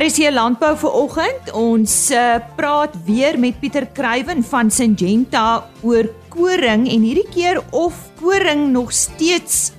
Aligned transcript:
RC 0.00 0.30
Landbou 0.32 0.72
vir 0.80 0.94
oggend. 0.96 1.48
Ons 1.52 1.92
uh, 2.14 2.38
praat 2.56 2.94
weer 3.04 3.36
met 3.40 3.58
Pieter 3.60 3.84
Kruiven 3.92 4.40
van 4.46 4.70
Syngenta 4.72 5.64
oor 5.84 6.08
koring 6.32 6.86
en 6.88 7.04
hierdie 7.04 7.26
keer 7.28 7.60
of 7.76 7.98
koring 8.20 8.70
nog 8.72 8.94
steeds 8.96 9.72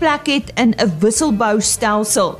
plek 0.00 0.30
het 0.32 0.52
in 0.56 0.72
'n 0.72 0.92
wisselboustelsel. 1.02 2.38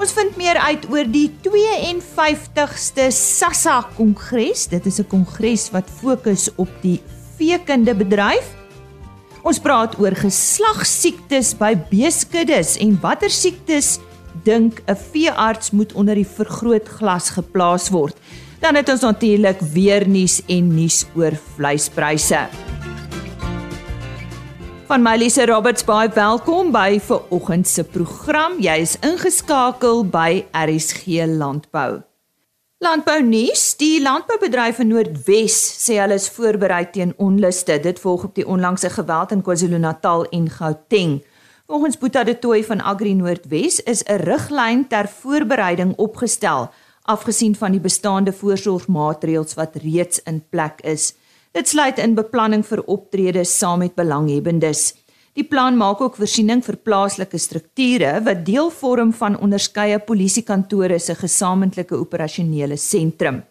Ons 0.00 0.12
vind 0.12 0.36
meer 0.36 0.58
uit 0.58 0.90
oor 0.90 1.06
die 1.06 1.30
52ste 1.46 3.10
SASSA 3.10 3.86
kongres. 3.96 4.66
Dit 4.66 4.86
is 4.86 4.98
'n 4.98 5.06
kongres 5.06 5.70
wat 5.70 5.90
fokus 6.00 6.48
op 6.56 6.68
die 6.82 7.00
veekunde 7.38 7.94
bedryf. 7.94 8.54
Ons 9.42 9.58
praat 9.58 9.98
oor 9.98 10.14
geslagsiektes 10.14 11.54
by 11.54 11.76
beeskuddes 11.90 12.76
en 12.76 12.98
watter 13.00 13.30
siektes 13.30 14.00
dink 14.46 14.82
'n 14.86 14.96
veearts 15.10 15.70
moet 15.70 15.92
onder 15.92 16.14
die 16.14 16.26
vergrootglas 16.26 17.30
geplaas 17.30 17.90
word. 17.90 18.16
Dan 18.60 18.74
het 18.74 18.88
ons 18.88 19.00
natuurlik 19.00 19.60
weer 19.60 20.08
nuus 20.08 20.42
en 20.46 20.74
nuus 20.74 21.04
oor 21.14 21.34
vleispryse. 21.56 22.46
Van 24.86 25.02
my 25.02 25.16
Lise 25.16 25.46
Roberts 25.46 25.84
baie 25.84 26.08
welkom 26.14 26.70
by 26.72 27.00
ver 27.02 27.22
oggend 27.28 27.66
se 27.68 27.84
program. 27.84 28.60
Jy 28.62 28.76
is 28.80 28.96
ingeskakel 29.02 30.04
by 30.06 30.44
RSG 30.52 31.26
Landbou. 31.26 32.02
Landbou 32.78 33.22
nuus: 33.22 33.76
Die 33.76 34.02
landboubedryf 34.02 34.78
in 34.78 34.88
Noordwes 34.92 35.56
sê 35.86 35.96
hulle 35.98 36.14
is 36.14 36.28
voorberei 36.28 36.84
teen 36.92 37.14
onluste. 37.16 37.80
Dit 37.80 37.98
volg 37.98 38.24
op 38.24 38.34
die 38.34 38.46
onlangse 38.46 38.90
geweld 38.90 39.32
in 39.32 39.42
KwaZulu-Natal 39.42 40.26
en 40.30 40.50
Gauteng. 40.50 41.22
Volgens 41.66 41.98
Boeta 41.98 42.24
de 42.24 42.38
Tooi 42.38 42.64
van 42.64 42.80
Agri 42.80 43.14
Noordwes 43.14 43.80
is 43.82 44.02
'n 44.04 44.22
riglyn 44.22 44.86
ter 44.88 45.08
voorbereiding 45.08 45.96
opgestel, 45.96 46.70
afgesien 47.02 47.56
van 47.56 47.70
die 47.70 47.80
bestaande 47.80 48.32
voorsorgmaatreëls 48.32 49.54
wat 49.54 49.76
reeds 49.76 50.22
in 50.22 50.44
plek 50.48 50.80
is. 50.80 51.14
Dit 51.52 51.68
sluit 51.68 51.98
in 51.98 52.14
beplanning 52.14 52.66
vir 52.66 52.84
optredes 52.84 53.58
saam 53.58 53.78
met 53.78 53.94
belanghebbendes. 53.94 54.94
Die 55.32 55.44
plan 55.44 55.76
maak 55.76 56.00
ook 56.00 56.16
voorsiening 56.16 56.64
vir 56.64 56.76
plaaslike 56.76 57.38
strukture 57.38 58.22
wat 58.22 58.44
deel 58.44 58.70
vorm 58.70 59.12
van 59.12 59.38
onderskeie 59.38 59.98
polisiekantore 59.98 60.98
se 60.98 61.14
gesamentlike 61.14 61.96
operasionele 61.96 62.76
sentrum. 62.76 63.42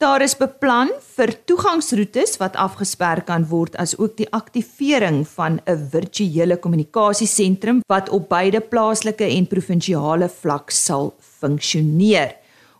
Daar 0.00 0.22
is 0.24 0.32
beplan 0.32 0.88
vir 1.12 1.28
toegangsroetes 1.44 2.38
wat 2.40 2.54
afgesper 2.56 3.20
kan 3.28 3.42
word 3.50 3.74
as 3.82 3.92
ook 3.98 4.14
die 4.16 4.28
aktivering 4.32 5.26
van 5.28 5.60
'n 5.68 5.76
virtuele 5.92 6.56
kommunikasiesentrum 6.56 7.82
wat 7.86 8.08
op 8.08 8.28
beide 8.28 8.60
plaaslike 8.60 9.24
en 9.24 9.46
provinsiale 9.46 10.28
vlak 10.28 10.70
sal 10.70 11.14
funksioneer. 11.18 12.32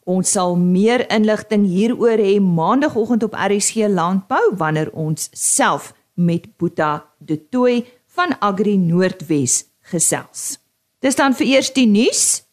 Ons 0.05 0.31
sal 0.31 0.57
meer 0.57 1.05
inligting 1.13 1.67
hieroor 1.67 2.19
hê 2.19 2.41
maandagooggend 2.41 3.23
op 3.23 3.35
RSG 3.35 3.75
Landbou 3.89 4.57
wanneer 4.57 4.91
ons 4.93 5.29
self 5.33 5.93
met 6.15 6.57
Boeta 6.57 7.05
De 7.19 7.49
Tooi 7.49 7.85
van 8.07 8.37
Agri 8.41 8.77
Noordwes 8.77 9.65
gesels. 9.83 10.59
Dis 11.01 11.17
dan 11.17 11.35
vir 11.35 11.47
eers 11.47 11.73
die 11.73 11.87
nuus. 11.87 12.50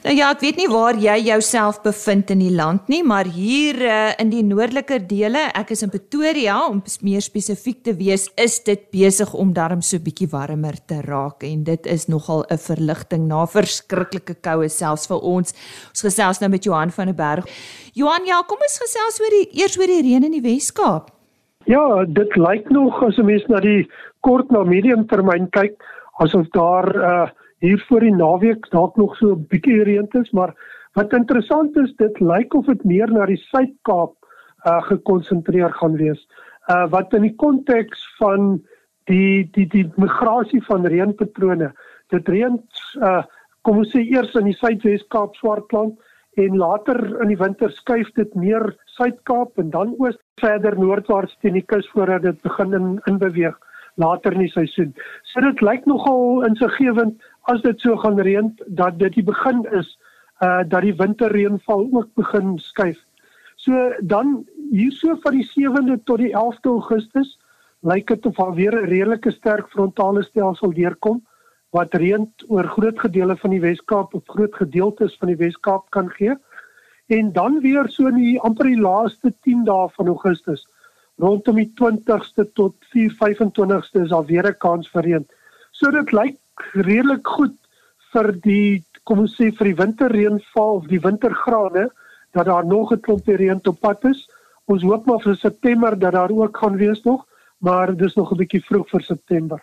Nou 0.00 0.14
ja, 0.16 0.30
ek 0.32 0.40
weet 0.40 0.56
nie 0.56 0.68
waar 0.70 0.96
jy 0.96 1.12
jouself 1.26 1.82
bevind 1.84 2.30
in 2.32 2.40
die 2.40 2.52
land 2.56 2.86
nie, 2.88 3.02
maar 3.04 3.28
hier 3.28 3.76
uh, 3.84 3.96
in 4.22 4.30
die 4.32 4.40
noordeliker 4.40 5.02
dele, 5.04 5.42
ek 5.52 5.74
is 5.74 5.82
in 5.84 5.90
Pretoria 5.92 6.54
om 6.70 6.78
meer 7.04 7.20
spesifiek 7.20 7.82
te 7.84 7.92
wees, 7.98 8.24
is 8.40 8.62
dit 8.64 8.86
besig 8.94 9.34
om 9.36 9.50
darm 9.52 9.82
so 9.84 10.00
bietjie 10.00 10.30
warmer 10.32 10.78
te 10.88 11.02
raak 11.04 11.44
en 11.44 11.66
dit 11.66 11.88
is 11.92 12.08
nogal 12.08 12.46
'n 12.48 12.56
verligting 12.56 13.26
na 13.28 13.44
verskriklike 13.44 14.38
koue 14.40 14.70
selfs 14.72 15.04
vir 15.10 15.20
ons. 15.20 15.52
Ons 15.92 16.06
gesels 16.08 16.40
nou 16.40 16.48
met 16.48 16.64
Johan 16.64 16.90
van 16.90 17.12
der 17.12 17.18
Berg. 17.20 17.44
Johan, 17.92 18.24
ja, 18.24 18.40
kom 18.48 18.56
ons 18.56 18.80
gesels 18.80 19.20
oor 19.20 19.36
die 19.36 19.60
eers 19.60 19.76
oor 19.76 19.86
die 19.86 20.00
reën 20.00 20.24
in 20.24 20.32
die 20.32 20.40
Wes-Kaap. 20.48 21.12
Ja, 21.66 22.04
dit 22.08 22.36
lyk 22.36 22.70
nog 22.70 23.02
as 23.04 23.18
'n 23.18 23.26
mens 23.26 23.44
na 23.48 23.60
die 23.60 23.86
kort 24.20 24.50
na 24.50 24.64
medium 24.64 25.06
termyn 25.06 25.50
kyk, 25.50 25.76
asof 26.24 26.48
daar 26.56 26.88
uh 26.96 27.28
hier 27.60 27.80
voor 27.88 28.00
die 28.00 28.14
naweek 28.14 28.68
dalk 28.72 28.96
nog 28.96 29.16
so 29.16 29.34
'n 29.34 29.46
bietjie 29.48 29.82
reën 29.84 30.08
is, 30.20 30.30
maar 30.30 30.54
wat 30.94 31.12
interessant 31.12 31.76
is, 31.76 31.92
dit 31.96 32.20
lyk 32.20 32.54
of 32.54 32.66
dit 32.66 32.84
meer 32.84 33.12
na 33.12 33.26
die 33.26 33.36
Suid-Kaap 33.36 34.16
uh 34.66 34.82
gekonsentreer 34.82 35.72
gaan 35.72 35.96
wees. 35.96 36.26
Uh 36.68 36.86
wat 36.90 37.14
in 37.14 37.22
die 37.22 37.36
konteks 37.36 38.16
van 38.18 38.60
die 39.04 39.48
die 39.52 39.66
die 39.66 39.86
migrasie 39.96 40.62
van 40.64 40.86
reënpatrone. 40.86 41.72
Dit 42.08 42.28
reën 42.28 42.58
uh 43.00 43.22
kom 43.62 43.78
ons 43.78 43.92
sê 43.92 44.00
eers 44.00 44.34
in 44.34 44.44
die 44.48 44.56
Suidwes-Kaap, 44.56 45.36
Swartland 45.36 45.98
en 46.40 46.56
later 46.56 47.20
in 47.22 47.28
die 47.28 47.38
winter 47.38 47.70
skuif 47.70 48.08
dit 48.16 48.34
meer 48.34 48.76
Suid-Kaap 48.96 49.58
en 49.58 49.70
dan 49.70 49.94
oos 49.98 50.16
verder 50.40 50.78
noordwaarts 50.78 51.36
teen 51.40 51.58
die 51.58 51.66
kus 51.66 51.88
voordat 51.92 52.22
dit 52.22 52.42
begin 52.42 52.72
in 52.72 53.00
in 53.06 53.18
beweeg 53.18 53.58
later 54.00 54.32
in 54.32 54.46
die 54.46 54.52
seisoen. 54.52 54.94
So 55.22 55.40
dit 55.44 55.60
lyk 55.60 55.86
nogal 55.86 56.44
insiggewend 56.48 57.20
as 57.50 57.62
dit 57.62 57.80
so 57.80 57.96
gaan 57.96 58.20
reën 58.20 58.50
dat 58.66 58.98
dit 58.98 59.18
die 59.18 59.26
begin 59.26 59.64
is 59.80 59.98
uh 60.44 60.62
dat 60.72 60.82
die 60.86 60.96
winterreënval 60.96 61.88
ook 61.92 62.10
begin 62.14 62.58
skuif. 62.58 62.98
So 63.56 63.92
dan 64.00 64.46
hierso 64.70 65.16
van 65.24 65.36
die 65.36 65.46
7de 65.48 65.98
tot 66.04 66.22
die 66.22 66.32
11de 66.32 66.70
Augustus 66.72 67.38
lyk 67.80 68.08
dit 68.08 68.26
of 68.26 68.38
al 68.38 68.54
weer 68.54 68.76
'n 68.76 68.88
redelike 68.88 69.30
sterk 69.30 69.68
frontale 69.68 70.22
stelsel 70.22 70.72
deurkom 70.72 71.20
wat 71.70 71.94
reën 71.94 72.26
oor 72.48 72.64
groot 72.64 72.98
gedeelte 72.98 73.36
van 73.36 73.50
die 73.50 73.60
Wes-Kaap 73.60 74.14
of 74.14 74.22
groot 74.26 74.54
gedeeltes 74.54 75.16
van 75.18 75.28
die 75.28 75.36
Wes-Kaap 75.36 75.90
kan 75.90 76.10
gee. 76.10 76.34
En 77.06 77.32
dan 77.32 77.60
weer 77.60 77.88
so 77.88 78.06
in 78.06 78.16
die 78.16 78.40
amper 78.40 78.66
die 78.66 78.80
laaste 78.80 79.34
10 79.42 79.64
dae 79.64 79.88
van 79.96 80.06
Augustus 80.06 80.66
rondom 81.20 81.56
die 81.56 81.72
20ste 81.80 82.46
tot 82.54 82.74
4/25ste 82.94 84.04
is 84.04 84.12
al 84.12 84.26
weer 84.26 84.46
'n 84.46 84.58
kans 84.58 84.88
vir 84.88 85.02
reën. 85.02 85.26
So 85.70 85.90
dit 85.90 86.12
lyk 86.12 86.39
redelik 86.72 87.26
goed 87.26 87.56
vir 88.12 88.32
die 88.44 88.84
kom 89.04 89.24
ons 89.24 89.36
sê 89.38 89.50
vir 89.58 89.70
die 89.70 89.78
winterreënval 89.78 90.76
of 90.80 90.86
die 90.90 91.00
wintergrane 91.00 91.88
dat 92.36 92.46
daar 92.46 92.66
nog 92.66 92.92
'n 92.92 93.00
klomp 93.00 93.26
reën 93.26 93.60
op 93.66 93.80
pad 93.80 94.04
is. 94.04 94.28
Ons 94.66 94.82
hoop 94.82 95.06
maar 95.06 95.20
vir 95.20 95.36
September 95.36 95.98
dat 95.98 96.12
daar 96.12 96.30
ook 96.30 96.56
gaan 96.56 96.76
wees 96.76 97.02
nog, 97.02 97.26
maar 97.58 97.96
dis 97.96 98.14
nog 98.14 98.32
'n 98.32 98.36
bietjie 98.36 98.64
vroeg 98.64 98.88
vir 98.88 99.02
September. 99.02 99.60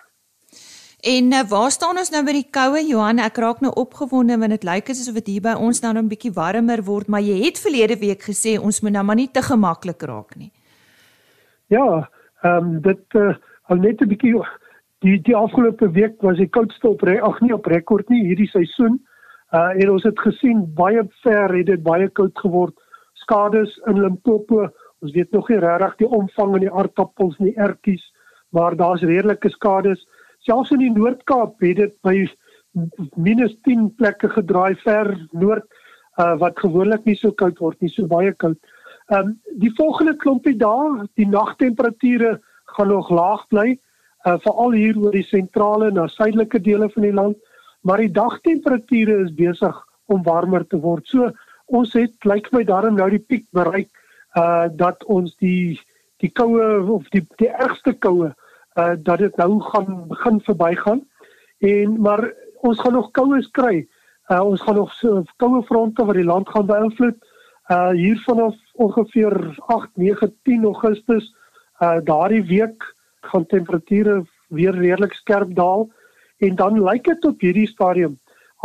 En 1.02 1.32
uh, 1.32 1.44
waar 1.50 1.72
staan 1.72 1.98
ons 1.98 2.10
nou 2.10 2.24
by 2.26 2.34
die 2.34 2.50
koue 2.52 2.82
Johan? 2.88 3.20
Ek 3.20 3.38
raak 3.38 3.60
nou 3.62 3.72
opgewonde 3.78 4.38
want 4.38 4.50
dit 4.50 4.64
lyk 4.64 4.90
asof 4.90 5.14
dit 5.14 5.28
hier 5.28 5.42
by 5.42 5.54
ons 5.54 5.82
nou 5.82 5.94
'n 5.94 6.08
bietjie 6.08 6.34
warmer 6.34 6.84
word, 6.84 7.08
maar 7.08 7.22
jy 7.22 7.46
het 7.46 7.60
verlede 7.60 7.98
week 8.00 8.22
gesê 8.24 8.58
ons 8.60 8.82
moet 8.82 8.92
nou 8.92 9.04
maar 9.04 9.16
nie 9.16 9.32
te 9.32 9.42
gemaklik 9.42 10.02
raak 10.02 10.36
nie. 10.36 10.52
Ja, 11.68 12.10
ehm 12.42 12.66
um, 12.66 12.82
dit 12.82 13.14
uh, 13.14 13.36
al 13.70 13.78
net 13.78 14.02
'n 14.02 14.08
bietjie 14.08 14.34
die 15.06 15.20
die 15.22 15.36
afgelope 15.36 15.92
week 15.94 16.22
was 16.26 16.38
die 16.38 16.50
koudste 16.50 16.90
op 16.90 17.04
ag 17.04 17.40
nee 17.42 17.54
op 17.54 17.66
rekord 17.66 18.10
nie 18.10 18.26
hierdie 18.26 18.50
seisoen. 18.50 19.00
Uh 19.54 19.70
en 19.78 19.92
ons 19.92 20.04
het 20.04 20.20
gesien 20.20 20.66
baie 20.76 21.04
ver 21.24 21.54
het 21.54 21.66
dit 21.66 21.84
baie 21.84 22.10
koud 22.10 22.38
geword. 22.40 22.76
Skades 23.14 23.78
in 23.86 24.02
Limpopo. 24.02 24.70
Ons 25.02 25.14
weet 25.14 25.32
nog 25.32 25.50
nie 25.50 25.60
regtig 25.60 25.96
die 25.98 26.08
omvang 26.10 26.52
van 26.52 26.60
die 26.60 26.72
aardappels 26.72 27.38
nie, 27.38 27.54
ertjies, 27.56 28.02
maar 28.50 28.76
daar's 28.76 29.02
redelike 29.02 29.50
skades. 29.50 30.08
Selfs 30.40 30.72
in 30.72 30.82
die 30.82 30.94
Noord-Kaap 30.94 31.62
het 31.62 31.78
dit 31.78 31.94
by 32.02 32.26
minus 33.16 33.54
10 33.68 33.92
plekke 33.98 34.30
gedraai 34.30 34.76
ver 34.82 35.14
noord 35.32 35.66
uh 36.18 36.34
wat 36.42 36.58
gewoonlik 36.60 37.06
nie 37.06 37.16
so 37.16 37.32
koud 37.32 37.60
word 37.62 37.82
nie, 37.82 37.94
so 37.94 38.08
baie 38.10 38.34
koud. 38.34 38.58
Ehm 39.14 39.28
um, 39.28 39.36
die 39.62 39.74
volgende 39.78 40.16
klompie 40.18 40.58
dae, 40.58 41.06
die 41.16 41.28
nagtemperature 41.30 42.40
gaan 42.74 42.90
nog 42.90 43.10
laag 43.14 43.46
bly 43.54 43.78
uh, 44.28 44.36
veral 44.44 44.76
hier 44.76 44.98
oor 45.00 45.16
die 45.16 45.26
sentrale 45.26 45.92
na 45.92 46.08
suidelike 46.12 46.60
dele 46.64 46.90
van 46.94 47.06
die 47.08 47.14
land, 47.16 47.38
maar 47.88 48.02
die 48.04 48.12
dagtemperature 48.12 49.22
is 49.24 49.36
besig 49.36 49.76
om 50.12 50.24
warmer 50.24 50.66
te 50.68 50.80
word. 50.84 51.08
So 51.08 51.32
ons 51.68 51.94
het 51.98 52.28
lyk 52.28 52.50
my 52.56 52.64
daarom 52.68 52.98
nou 53.00 53.10
die 53.12 53.24
piek 53.24 53.46
bereik 53.56 53.90
uh 54.38 54.68
dat 54.80 55.04
ons 55.12 55.36
die 55.44 55.80
die 56.22 56.30
koue 56.30 56.66
of 56.94 57.08
die 57.14 57.24
die 57.42 57.50
ergste 57.50 57.94
koue 57.94 58.32
uh 58.32 58.94
dat 58.98 59.24
dit 59.24 59.38
nou 59.38 59.60
gaan 59.72 60.04
begin 60.12 60.42
verbygaan. 60.46 61.02
En 61.60 62.02
maar 62.02 62.28
ons 62.68 62.80
gaan 62.80 62.94
nog 62.94 63.12
koues 63.12 63.50
kry. 63.52 63.88
Uh 64.30 64.44
ons 64.44 64.62
gaan 64.62 64.80
nog 64.80 64.94
so 64.94 65.24
koue 65.38 65.64
fronte 65.64 66.06
wat 66.06 66.20
die 66.20 66.28
land 66.28 66.50
gaan 66.50 66.68
beïnvloed. 66.68 67.18
Uh 67.72 67.92
hier 67.96 68.20
vanaf 68.26 68.56
ongeveer 68.74 69.36
8, 69.68 69.90
9, 69.96 70.34
10 70.44 70.64
Augustus 70.64 71.34
uh 71.80 72.00
daardie 72.04 72.44
week 72.44 72.96
gaan 73.28 73.46
temperature 73.46 74.24
weer 74.50 74.76
redelik 74.76 75.14
skerp 75.14 75.56
daal 75.56 75.88
en 76.38 76.56
dan 76.56 76.84
lyk 76.84 77.04
dit 77.04 77.26
op 77.26 77.42
hierdie 77.42 77.68
stadium 77.68 78.18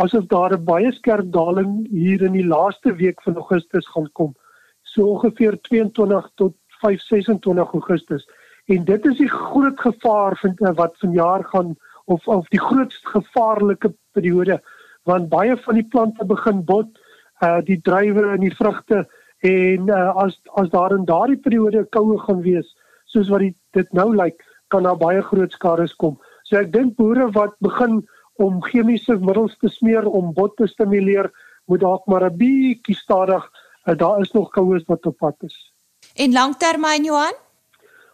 asof 0.03 0.25
daar 0.25 0.53
'n 0.53 0.65
baie 0.65 0.91
skerp 0.91 1.31
daling 1.31 1.87
hier 1.89 2.21
in 2.21 2.31
die 2.31 2.47
laaste 2.47 2.95
week 2.95 3.21
van 3.21 3.35
Augustus 3.35 3.87
gaan 3.87 4.09
kom. 4.11 4.33
So 4.81 5.07
ongeveer 5.07 5.61
22 5.61 6.29
tot 6.35 6.53
5 6.81 7.01
26 7.01 7.73
Augustus. 7.73 8.27
En 8.65 8.83
dit 8.85 9.05
is 9.05 9.17
die 9.17 9.29
groot 9.29 9.79
gevaar 9.79 10.37
vind 10.37 10.59
wat 10.59 10.97
vanjaar 10.97 11.43
gaan 11.43 11.75
of 12.05 12.27
of 12.27 12.47
die 12.47 12.59
grootste 12.59 13.07
gevaarlike 13.07 13.93
periode 14.11 14.61
want 15.03 15.29
baie 15.29 15.57
van 15.57 15.79
die 15.79 15.87
plante 15.87 16.25
begin 16.25 16.63
bot 16.65 16.99
uh 17.43 17.59
die 17.65 17.81
druiwe 17.81 18.25
en 18.35 18.39
die 18.39 18.55
vrugte 18.55 19.03
en 19.39 19.89
uh, 19.89 20.15
as 20.15 20.39
as 20.55 20.69
daar 20.69 20.95
in 20.95 21.05
daardie 21.05 21.39
periode 21.39 21.85
koue 21.95 22.19
gaan 22.19 22.41
wees 22.41 22.75
soos 23.05 23.29
wat 23.29 23.43
die, 23.43 23.55
dit 23.71 23.91
nou 23.93 24.13
lyk 24.15 24.43
kan 24.73 24.87
daar 24.87 24.97
baie 24.97 25.21
groot 25.21 25.53
skade 25.53 25.87
kom. 26.01 26.17
So 26.43 26.57
ek 26.57 26.73
dink 26.73 26.97
boere 26.97 27.29
wat 27.37 27.53
begin 27.65 28.01
om 28.41 28.61
chemiese 28.65 29.19
middels 29.21 29.55
te 29.61 29.69
smeer 29.69 30.07
om 30.09 30.33
bot 30.33 30.55
te 30.57 30.67
stimuleer, 30.67 31.29
moet 31.69 31.83
dalk 31.85 32.07
maar 32.07 32.25
'n 32.25 32.37
bietjie 32.37 32.95
stadig. 32.95 33.43
Daar 33.85 34.21
is 34.21 34.31
nog 34.31 34.49
koues 34.49 34.83
wat 34.87 35.05
op 35.05 35.17
pad 35.17 35.35
is. 35.43 35.73
En 36.15 36.31
langtermyn 36.31 37.03
Johan? 37.03 37.37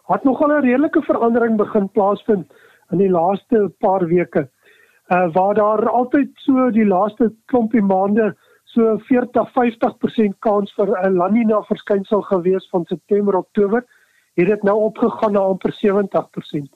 Het 0.06 0.24
nogal 0.24 0.52
'n 0.52 0.62
redelike 0.62 1.02
verandering 1.02 1.56
begin 1.56 1.88
plaasvind 1.88 2.52
in 2.90 2.98
die 2.98 3.10
laaste 3.10 3.72
paar 3.78 4.06
weke. 4.06 4.48
Uh 5.08 5.32
waar 5.32 5.54
daar 5.54 5.88
altyd 5.88 6.30
so 6.34 6.70
die 6.70 6.86
laaste 6.86 7.32
klompie 7.46 7.82
maande 7.82 8.36
so 8.64 8.98
40-50% 9.08 10.38
kans 10.38 10.72
vir 10.76 10.88
'n 11.06 11.16
La 11.16 11.28
Nina 11.28 11.62
verskynsel 11.62 12.22
gewees 12.22 12.68
van 12.70 12.84
September 12.84 13.36
Oktober, 13.36 13.84
het 14.34 14.46
dit 14.46 14.62
nou 14.62 14.76
opgegaan 14.88 15.32
na 15.32 15.38
amper 15.38 15.74
70%. 15.74 16.68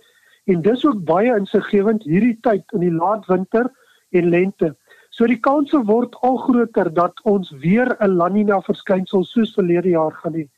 En 0.44 0.62
dis 0.62 0.86
ook 0.86 1.04
baie 1.04 1.36
insiggewend 1.36 2.02
hierdie 2.02 2.38
tyd 2.40 2.72
in 2.72 2.80
die 2.80 2.92
laat 2.92 3.26
winter 3.26 3.70
en 4.10 4.28
lente. 4.28 4.74
So 5.14 5.26
die 5.30 5.40
kanse 5.40 5.78
word 5.86 6.16
al 6.26 6.36
groter 6.42 6.90
dat 6.94 7.20
ons 7.22 7.50
weer 7.62 7.96
'n 8.00 8.16
La 8.16 8.28
Nina 8.28 8.60
verskynsel 8.60 9.24
soos 9.24 9.54
verlede 9.54 9.88
jaar 9.88 10.12
gaan 10.12 10.34
hê. 10.34 10.48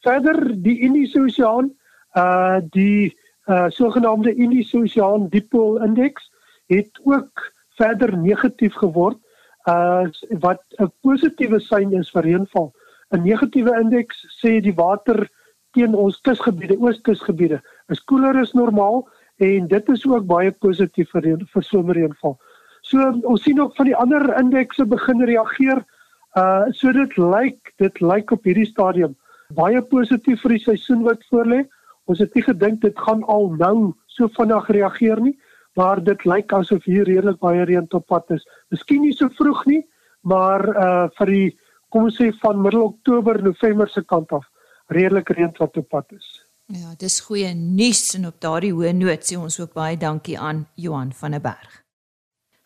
Verder 0.00 0.62
die 0.62 0.80
Indiese 0.80 1.20
Oseaan, 1.20 1.70
uh 2.16 2.58
die 2.70 3.16
uh 3.46 3.68
sogenaamde 3.68 4.34
Indiese 4.34 4.78
Oseaan 4.78 5.28
Dipole 5.28 5.84
Index 5.84 6.30
het 6.66 7.00
ook 7.04 7.52
verder 7.76 8.16
negatief 8.16 8.74
geword 8.74 9.18
uh 9.68 10.08
wat 10.40 10.64
'n 10.78 10.92
positiewe 11.02 11.60
sein 11.60 11.92
is 11.92 12.10
vir 12.10 12.22
reënval. 12.22 12.72
'n 13.10 13.22
Negatiewe 13.22 13.80
indeks 13.80 14.26
sê 14.40 14.60
die 14.60 14.74
water 14.74 15.28
teen 15.76 15.94
ons 15.94 16.18
kusgebiede, 16.26 16.76
ooskusgebiede, 16.80 17.60
is 17.92 18.02
koeler 18.10 18.38
as 18.40 18.52
normaal 18.58 19.04
en 19.40 19.68
dit 19.70 19.88
is 19.94 20.04
ook 20.06 20.26
baie 20.28 20.52
positief 20.64 21.12
vir 21.14 21.30
vir 21.54 21.66
somerreënval. 21.66 22.36
So 22.82 23.06
ons 23.28 23.42
sien 23.44 23.60
ook 23.60 23.76
van 23.76 23.88
die 23.88 23.96
ander 23.96 24.26
indekse 24.40 24.86
begin 24.88 25.24
reageer. 25.28 25.82
Uh 26.38 26.70
so 26.76 26.92
dit 26.92 27.16
lyk 27.18 27.72
dit 27.82 28.00
lyk 28.00 28.32
op 28.32 28.44
hierdie 28.46 28.68
stadium 28.68 29.16
baie 29.56 29.80
positief 29.82 30.42
vir 30.44 30.56
die 30.56 30.64
seisoen 30.64 31.02
wat 31.06 31.24
voorlê. 31.30 31.64
Ons 32.06 32.20
het 32.22 32.34
nie 32.34 32.44
gedink 32.46 32.82
dit 32.82 32.98
gaan 33.06 33.24
al 33.24 33.50
nou 33.58 33.92
so 34.06 34.28
vinnig 34.36 34.68
reageer 34.76 35.20
nie, 35.22 35.36
maar 35.78 36.02
dit 36.02 36.24
lyk 36.26 36.52
asof 36.52 36.84
hier 36.84 37.06
redelik 37.06 37.40
baie 37.40 37.64
reën 37.64 37.88
op 37.94 38.06
pad 38.06 38.30
is. 38.36 38.46
Miskien 38.70 39.02
nie 39.02 39.14
so 39.14 39.30
vroeg 39.38 39.64
nie, 39.66 39.82
maar 40.22 40.66
uh 40.76 41.08
vir 41.18 41.34
die 41.34 41.50
kom 41.90 42.06
ons 42.06 42.18
sê 42.20 42.30
van 42.42 42.62
middel 42.62 42.84
Oktober, 42.86 43.42
November 43.42 43.88
se 43.88 44.02
kant 44.06 44.32
af 44.32 44.49
redelik 44.90 45.28
reën 45.28 45.52
wat 45.58 45.76
op 45.76 45.88
pad 45.88 46.12
is. 46.16 46.28
Ja, 46.70 46.92
dis 46.98 47.18
goeie 47.26 47.50
nuus 47.54 48.14
en 48.14 48.28
op 48.28 48.38
daardie 48.42 48.72
hoë 48.74 48.92
noot 48.94 49.24
sê 49.26 49.38
ons 49.38 49.58
ook 49.58 49.72
baie 49.74 49.96
dankie 49.98 50.38
aan 50.38 50.66
Johan 50.78 51.10
van 51.12 51.34
der 51.34 51.42
Berg. 51.42 51.80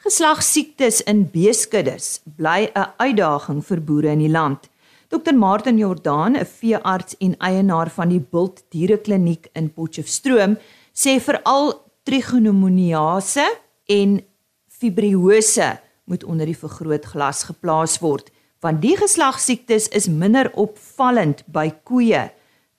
Geslagsiektes 0.05 1.01
in 1.09 1.25
beeskuddes 1.33 2.21
bly 2.37 2.69
'n 2.75 2.93
uitdaging 3.01 3.65
vir 3.65 3.81
boere 3.81 4.11
in 4.13 4.19
die 4.19 4.29
land. 4.29 4.69
Dr 5.09 5.33
Martin 5.33 5.79
Jordaan, 5.79 6.37
'n 6.37 6.45
veearts 6.45 7.17
en 7.19 7.37
eienaar 7.39 7.91
van 7.91 8.09
die 8.09 8.21
Bult 8.21 8.65
Dierekliniek 8.69 9.49
in 9.55 9.73
Potchefstroom, 9.73 10.59
sê 10.93 11.21
veral 11.21 11.81
trigonomoniase 12.05 13.47
en 13.87 14.21
fibriose 14.69 15.79
moet 16.05 16.25
onder 16.25 16.47
die 16.47 16.59
vergrootglas 16.59 17.45
geplaas 17.45 17.99
word 18.01 18.34
want 18.65 18.81
die 18.81 18.97
geslagsiektes 18.97 19.91
is 19.93 20.09
minder 20.09 20.49
opvallend 20.57 21.45
by 21.53 21.69
koeie 21.85 22.31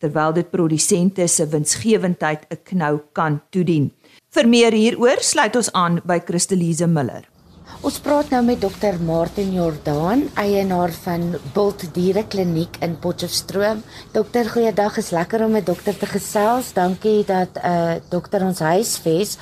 terwyl 0.01 0.33
dit 0.35 0.49
produsente 0.51 1.27
se 1.29 1.45
winsgewendheid 1.53 2.49
'n 2.49 2.59
knou 2.69 2.95
kan 3.13 3.41
toedien. 3.51 3.91
Vir 4.35 4.47
meer 4.47 4.73
hieroor 4.73 5.21
sluit 5.21 5.55
ons 5.55 5.71
aan 5.71 6.01
by 6.03 6.19
Christelise 6.19 6.87
Miller. 6.87 7.23
Ons 7.81 7.99
praat 7.99 8.29
nou 8.29 8.41
met 8.45 8.61
dokter 8.61 8.95
Martin 9.01 9.53
Jordaan, 9.53 10.23
eienaar 10.35 10.91
van 11.03 11.35
Bult 11.53 11.93
Diere 11.93 12.23
Kliniek 12.27 12.77
in 12.85 12.95
Potchefstroom. 12.99 13.83
Dokter, 14.13 14.49
goeiedag. 14.49 14.97
Is 14.97 15.11
lekker 15.11 15.43
om 15.45 15.51
met 15.51 15.65
dokter 15.65 15.97
te 15.97 16.05
gesels. 16.05 16.73
Dankie 16.73 17.23
dat 17.25 17.57
uh, 17.57 17.95
dokter 18.09 18.45
ons 18.45 18.59
huisves. 18.59 19.37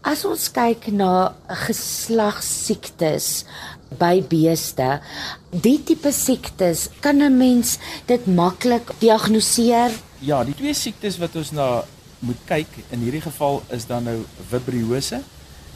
As 0.00 0.24
ons 0.24 0.50
kyk 0.52 0.86
na 0.92 1.34
geslagsiektes 1.66 3.44
by 3.98 4.22
beeste, 4.28 5.00
die 5.50 5.78
tipe 5.84 6.12
siektes, 6.12 6.88
kan 7.00 7.22
'n 7.22 7.36
mens 7.38 7.78
dit 8.06 8.26
maklik 8.26 8.92
diagnoseer? 8.98 9.90
Ja, 10.20 10.44
die 10.44 10.54
twee 10.54 10.74
siektes 10.74 11.18
wat 11.18 11.36
ons 11.36 11.50
na 11.52 11.84
moet 12.18 12.40
kyk 12.46 12.68
in 12.90 13.00
hierdie 13.04 13.20
geval 13.20 13.62
is 13.68 13.86
dan 13.86 14.04
nou 14.04 14.24
vibriose 14.48 15.20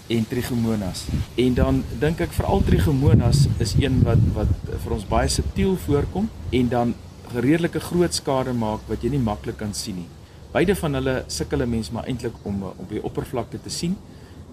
en 0.09 0.29
trichomonas. 0.29 1.05
En 1.35 1.55
dan 1.55 1.85
dink 2.01 2.21
ek 2.21 2.33
veral 2.33 2.63
trichomonas 2.65 3.47
is 3.59 3.75
een 3.77 4.01
wat 4.07 4.23
wat 4.37 4.53
vir 4.85 4.95
ons 4.97 5.09
baie 5.09 5.29
subtiel 5.29 5.77
voorkom 5.77 6.31
en 6.51 6.69
dan 6.69 6.95
redelike 7.35 7.81
groot 7.81 8.15
skade 8.15 8.55
maak 8.57 8.87
wat 8.89 9.05
jy 9.05 9.13
nie 9.13 9.25
maklik 9.25 9.59
kan 9.61 9.75
sien 9.77 10.01
nie. 10.01 10.09
Beide 10.53 10.75
van 10.81 10.97
hulle 10.97 11.17
sukkel 11.29 11.63
'n 11.63 11.71
mens 11.71 11.91
maar 11.91 12.07
eintlik 12.09 12.33
om 12.43 12.63
op 12.63 12.89
die 12.89 13.03
oppervlakte 13.05 13.61
te 13.63 13.71
sien. 13.71 13.97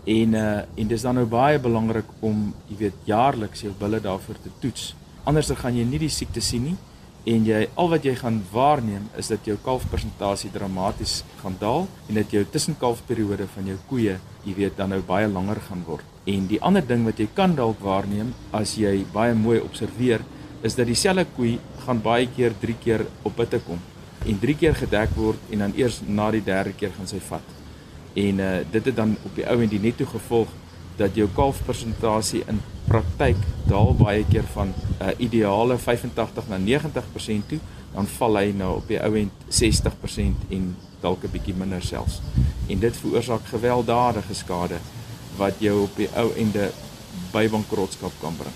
En 0.06 0.34
uh 0.34 0.62
en 0.78 0.88
dis 0.88 1.02
dan 1.02 1.16
nou 1.18 1.26
baie 1.26 1.60
belangrik 1.60 2.10
om 2.22 2.52
jy 2.70 2.78
weet 2.78 3.08
jaarliks 3.10 3.66
jou 3.66 3.74
bulle 3.80 4.00
daarvoor 4.02 4.42
te 4.44 4.52
toets. 4.60 4.94
Anders 5.26 5.48
dan 5.48 5.58
gaan 5.58 5.78
jy 5.78 5.86
nie 5.86 6.00
die 6.00 6.14
siekte 6.14 6.42
sien 6.42 6.64
nie 6.70 6.78
en 7.26 7.46
jy 7.48 7.64
al 7.74 7.90
wat 7.90 8.04
jy 8.06 8.14
gaan 8.20 8.38
waarneem 8.52 9.08
is 9.18 9.32
dat 9.34 9.48
jou 9.50 9.56
kalfpersentasie 9.66 10.52
dramaties 10.54 11.24
gaan 11.42 11.56
daal 11.60 11.88
en 12.06 12.20
dat 12.20 12.34
jou 12.34 12.44
tussenkalfperiode 12.46 13.48
van 13.56 13.72
jou 13.72 13.78
koeie, 13.90 14.20
jy 14.46 14.54
weet, 14.54 14.78
dan 14.78 14.94
nou 14.94 15.02
baie 15.02 15.28
langer 15.28 15.58
gaan 15.66 15.82
word. 15.88 16.06
En 16.30 16.46
die 16.48 16.62
ander 16.62 16.86
ding 16.86 17.02
wat 17.06 17.20
jy 17.20 17.28
kan 17.34 17.58
dalk 17.58 17.82
waarneem 17.82 18.30
as 18.54 18.76
jy 18.78 19.00
baie 19.14 19.34
mooi 19.34 19.58
observeer, 19.58 20.22
is 20.62 20.78
dat 20.78 20.86
dieselfde 20.90 21.26
koei 21.36 21.58
gaan 21.86 22.02
baie 22.06 22.30
keer 22.30 22.54
3 22.62 22.78
keer 22.86 23.08
op 23.26 23.36
bitte 23.42 23.62
kom 23.66 23.82
en 24.26 24.40
3 24.42 24.58
keer 24.62 24.78
gedek 24.78 25.18
word 25.18 25.54
en 25.54 25.66
dan 25.66 25.78
eers 25.78 26.02
na 26.06 26.32
die 26.34 26.46
derde 26.46 26.74
keer 26.78 26.94
gaan 26.94 27.10
sy 27.10 27.22
vat. 27.26 27.65
En 28.16 28.40
uh 28.40 28.58
dit 28.72 28.86
het 28.86 28.96
dan 28.96 29.18
op 29.28 29.36
die 29.36 29.48
ou 29.48 29.62
en 29.62 29.70
die 29.70 29.80
netto 29.80 30.06
gevolg 30.08 30.48
dat 30.96 31.16
jou 31.16 31.28
kalfpersentasie 31.36 32.44
in 32.48 32.62
praktyk 32.88 33.40
daal 33.68 33.96
baie 34.00 34.24
keer 34.30 34.46
van 34.54 34.72
'n 34.72 35.04
uh, 35.04 35.12
ideale 35.18 35.78
85 35.78 36.48
na 36.48 36.58
90% 36.58 37.48
toe, 37.48 37.60
dan 37.94 38.08
val 38.08 38.38
hy 38.38 38.54
nou 38.56 38.76
op 38.76 38.88
die 38.88 39.00
ou 39.04 39.16
end 39.18 39.32
60% 39.50 40.48
en 40.50 40.76
dalk 41.02 41.24
'n 41.24 41.32
bietjie 41.32 41.54
minder 41.54 41.82
selfs. 41.82 42.22
En 42.68 42.80
dit 42.80 42.98
veroorsaak 42.98 43.46
gewelddadige 43.46 44.34
skade 44.34 44.78
wat 45.38 45.54
jou 45.60 45.82
op 45.82 45.96
die 45.96 46.10
ou 46.16 46.32
ende 46.36 46.72
by 47.32 47.50
bankrotskap 47.50 48.12
kan 48.22 48.36
bring. 48.36 48.56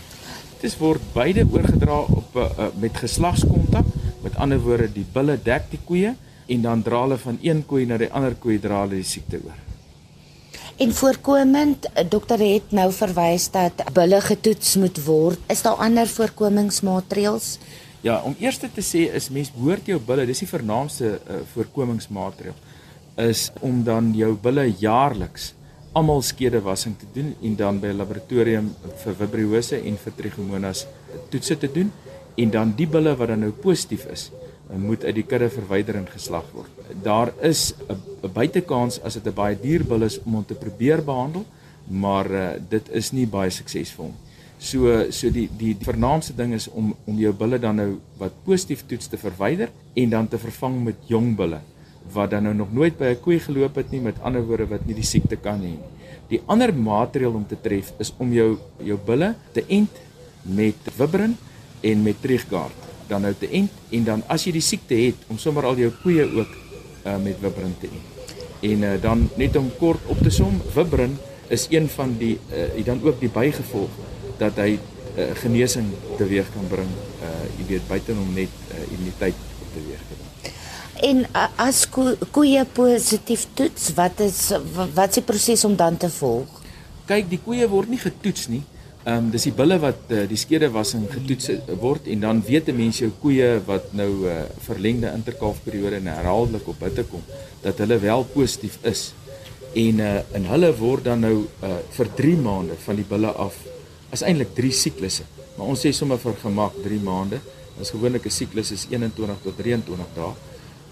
Dit 0.62 0.78
word 0.78 1.02
beide 1.14 1.48
oorgedra 1.52 2.00
op 2.00 2.36
uh, 2.36 2.68
met 2.80 2.98
geslagskontak, 2.98 3.86
met 4.24 4.36
ander 4.36 4.60
woorde 4.60 4.92
die 4.94 5.06
bulle 5.14 5.40
dek 5.44 5.70
die 5.70 5.80
koeie 5.86 6.16
en 6.50 6.62
dan 6.66 6.84
dra 6.86 7.02
hulle 7.06 7.18
van 7.22 7.40
een 7.42 7.64
koei 7.66 7.86
na 7.86 7.98
die 8.02 8.12
ander 8.12 8.36
koei 8.36 8.60
dra 8.60 8.84
hulle 8.84 9.00
die 9.00 9.08
siekte 9.08 9.42
oor. 9.46 9.58
En 10.80 10.94
voorkomend, 10.96 11.90
dokter 12.10 12.40
het 12.40 12.72
nou 12.72 12.88
verwys 12.96 13.50
dat 13.52 13.84
bulle 13.94 14.22
getoets 14.24 14.78
moet 14.80 15.02
word. 15.04 15.40
Is 15.52 15.62
daar 15.66 15.82
ander 15.84 16.08
voorkomingsmaatreëls? 16.08 17.58
Ja, 18.02 18.22
om 18.24 18.36
eers 18.40 18.62
te 18.64 18.84
sê 18.86 19.10
is 19.12 19.28
mens 19.30 19.52
behoort 19.52 19.90
jou 19.92 20.00
bulle, 20.00 20.24
dis 20.26 20.46
die 20.46 20.48
vernaamste 20.48 21.18
uh, 21.20 21.42
voorkomingsmaatreël 21.54 22.56
is 23.20 23.50
om 23.60 23.82
dan 23.84 24.14
jou 24.16 24.32
bulle 24.40 24.70
jaarliks 24.80 25.54
almal 25.98 26.22
skedewassing 26.24 26.96
te 27.00 27.08
doen 27.14 27.34
en 27.44 27.56
dan 27.60 27.80
by 27.80 27.88
'n 27.92 27.98
laboratorium 27.98 28.76
vir 29.04 29.16
vibriose 29.22 29.82
en 29.82 29.98
vir 29.98 30.14
trichomonas 30.16 30.86
toetse 31.30 31.58
te 31.58 31.68
doen 31.68 31.92
en 32.38 32.50
dan 32.50 32.74
die 32.78 32.88
bulle 32.88 33.16
wat 33.16 33.28
dan 33.28 33.40
nou 33.40 33.52
positief 33.52 34.06
is, 34.06 34.30
moet 34.78 35.04
uit 35.04 35.16
die 35.16 35.26
kudde 35.26 35.50
verwyder 35.50 35.96
en 35.96 36.08
geslag 36.08 36.46
word. 36.54 36.70
Daar 37.04 37.34
is 37.42 37.74
'n 37.90 38.30
buitekans 38.34 39.02
as 39.02 39.14
dit 39.14 39.26
'n 39.26 39.34
baie 39.34 39.58
duur 39.62 39.84
bil 39.84 40.04
is 40.04 40.20
om 40.24 40.34
hom 40.34 40.46
te 40.46 40.54
probeer 40.54 41.04
behandel, 41.04 41.46
maar 41.88 42.32
uh, 42.32 42.50
dit 42.70 42.90
is 42.90 43.12
nie 43.12 43.28
baie 43.28 43.50
suksesvol 43.50 44.06
nie. 44.06 44.30
So 44.60 45.12
so 45.12 45.30
die 45.30 45.48
die 45.58 45.74
die 45.74 45.86
vernaamste 45.86 46.36
ding 46.36 46.54
is 46.54 46.68
om 46.68 46.96
om 47.06 47.18
jou 47.18 47.34
bulle 47.34 47.60
dan 47.60 47.76
nou 47.76 48.00
wat 48.18 48.34
positief 48.44 48.84
toets 48.88 49.08
te 49.08 49.18
verwyder 49.18 49.70
en 49.96 50.10
dan 50.10 50.28
te 50.28 50.38
vervang 50.38 50.84
met 50.84 50.96
jong 51.08 51.36
bulle 51.36 51.62
wat 52.14 52.30
dan 52.32 52.44
nou 52.44 52.54
nog 52.54 52.74
nooit 52.74 52.98
by 52.98 53.06
'n 53.06 53.22
koei 53.22 53.40
geloop 53.40 53.76
het 53.76 53.92
nie 53.92 54.02
met 54.02 54.20
ander 54.22 54.44
woorde 54.44 54.68
wat 54.68 54.86
nie 54.86 54.96
die 54.96 55.04
siekte 55.04 55.36
kan 55.36 55.60
hê 55.60 55.72
nie. 55.72 55.90
Die 56.30 56.42
ander 56.46 56.74
maatreel 56.74 57.34
om 57.34 57.48
te 57.48 57.58
tref 57.62 57.94
is 58.00 58.14
om 58.18 58.34
jou 58.34 58.58
jou 58.84 58.98
bulle 59.06 59.36
te 59.54 59.64
ent 59.68 59.96
met 60.44 60.76
Wibrin 60.98 61.38
en 61.82 62.04
met 62.04 62.22
Trigard 62.22 62.89
dan 63.10 63.26
nou 63.26 63.34
te 63.34 63.50
ent 63.50 63.96
en 63.96 64.06
dan 64.08 64.24
as 64.28 64.46
jy 64.46 64.54
die 64.56 64.66
siekte 64.66 64.98
het 64.98 65.28
om 65.34 65.40
sommer 65.42 65.66
al 65.66 65.80
jou 65.82 65.90
koeie 66.04 66.26
ook 66.26 66.54
uh, 67.06 67.18
met 67.24 67.42
Wibrin 67.42 67.76
te 67.82 67.90
ent. 67.90 68.38
En 68.70 68.86
uh, 68.86 68.94
dan 69.02 69.26
net 69.40 69.56
om 69.56 69.72
kort 69.80 70.06
op 70.12 70.22
te 70.24 70.32
som, 70.34 70.62
Wibrin 70.76 71.18
is 71.50 71.68
een 71.74 71.90
van 71.90 72.16
die 72.18 72.38
uh, 72.54 72.86
dan 72.86 73.02
ook 73.04 73.20
die 73.20 73.32
bygevolg 73.34 73.90
dat 74.40 74.60
hy 74.62 74.78
uh, 74.78 75.30
genesing 75.42 75.92
teweeg 76.18 76.48
kan 76.54 76.68
bring. 76.72 76.90
Uh 77.20 77.36
jy 77.60 77.66
weet 77.74 77.88
buite 77.90 78.16
om 78.16 78.34
net 78.36 78.52
uh, 78.72 78.84
immuniteit 78.94 79.36
teweeg 79.74 80.04
te 80.08 80.16
bring. 80.16 80.56
En 81.10 81.24
uh, 81.26 81.48
as 81.64 81.86
ko 81.90 82.14
koeie 82.36 82.64
positief 82.76 83.48
toets, 83.56 83.92
wat 83.98 84.20
is 84.24 84.40
wat 84.96 85.16
se 85.16 85.24
proses 85.24 85.66
om 85.68 85.76
dan 85.80 85.98
te 85.98 86.10
volg? 86.20 86.60
Kyk, 87.10 87.30
die 87.32 87.42
koeie 87.44 87.68
word 87.72 87.90
nie 87.92 88.02
getoets 88.02 88.48
nie. 88.52 88.64
Ehm 89.08 89.16
um, 89.16 89.28
dis 89.32 89.46
die 89.48 89.54
bulle 89.56 89.78
wat 89.80 90.10
uh, 90.12 90.26
die 90.28 90.38
skedewassing 90.38 91.06
getoets 91.08 91.48
word 91.80 92.08
en 92.12 92.20
dan 92.26 92.42
weet 92.44 92.68
'n 92.68 92.76
mens 92.76 92.98
jou 93.00 93.08
koeie 93.22 93.62
wat 93.66 93.94
nou 93.94 94.10
'n 94.12 94.28
uh, 94.28 94.44
verlengde 94.60 95.14
interkalfperiode 95.16 95.96
en 95.96 96.08
herhaaldelik 96.08 96.68
op 96.68 96.80
buite 96.80 97.04
kom 97.04 97.24
dat 97.62 97.78
hulle 97.78 97.98
wel 98.00 98.24
positief 98.34 98.78
is. 98.84 99.14
En 99.74 100.00
uh, 100.00 100.20
in 100.36 100.46
hulle 100.52 100.76
word 100.76 101.04
dan 101.04 101.20
nou 101.20 101.48
uh, 101.64 101.78
vir 101.96 102.08
3 102.16 102.36
maande 102.36 102.76
van 102.76 102.96
die 102.96 103.08
bulle 103.08 103.32
af 103.32 103.56
is 104.12 104.22
eintlik 104.22 104.54
3 104.54 104.72
siklusse. 104.72 105.24
Maar 105.56 105.68
ons 105.68 105.86
sê 105.86 105.92
sommer 105.92 106.20
vir 106.20 106.36
gemak 106.44 106.74
3 106.84 107.00
maande. 107.00 107.40
As 107.80 107.90
gewoonlik 107.90 108.26
'n 108.26 108.30
siklus 108.30 108.72
is 108.72 108.88
21 108.92 109.38
tot 109.44 109.58
23 109.58 110.08
dae 110.16 110.34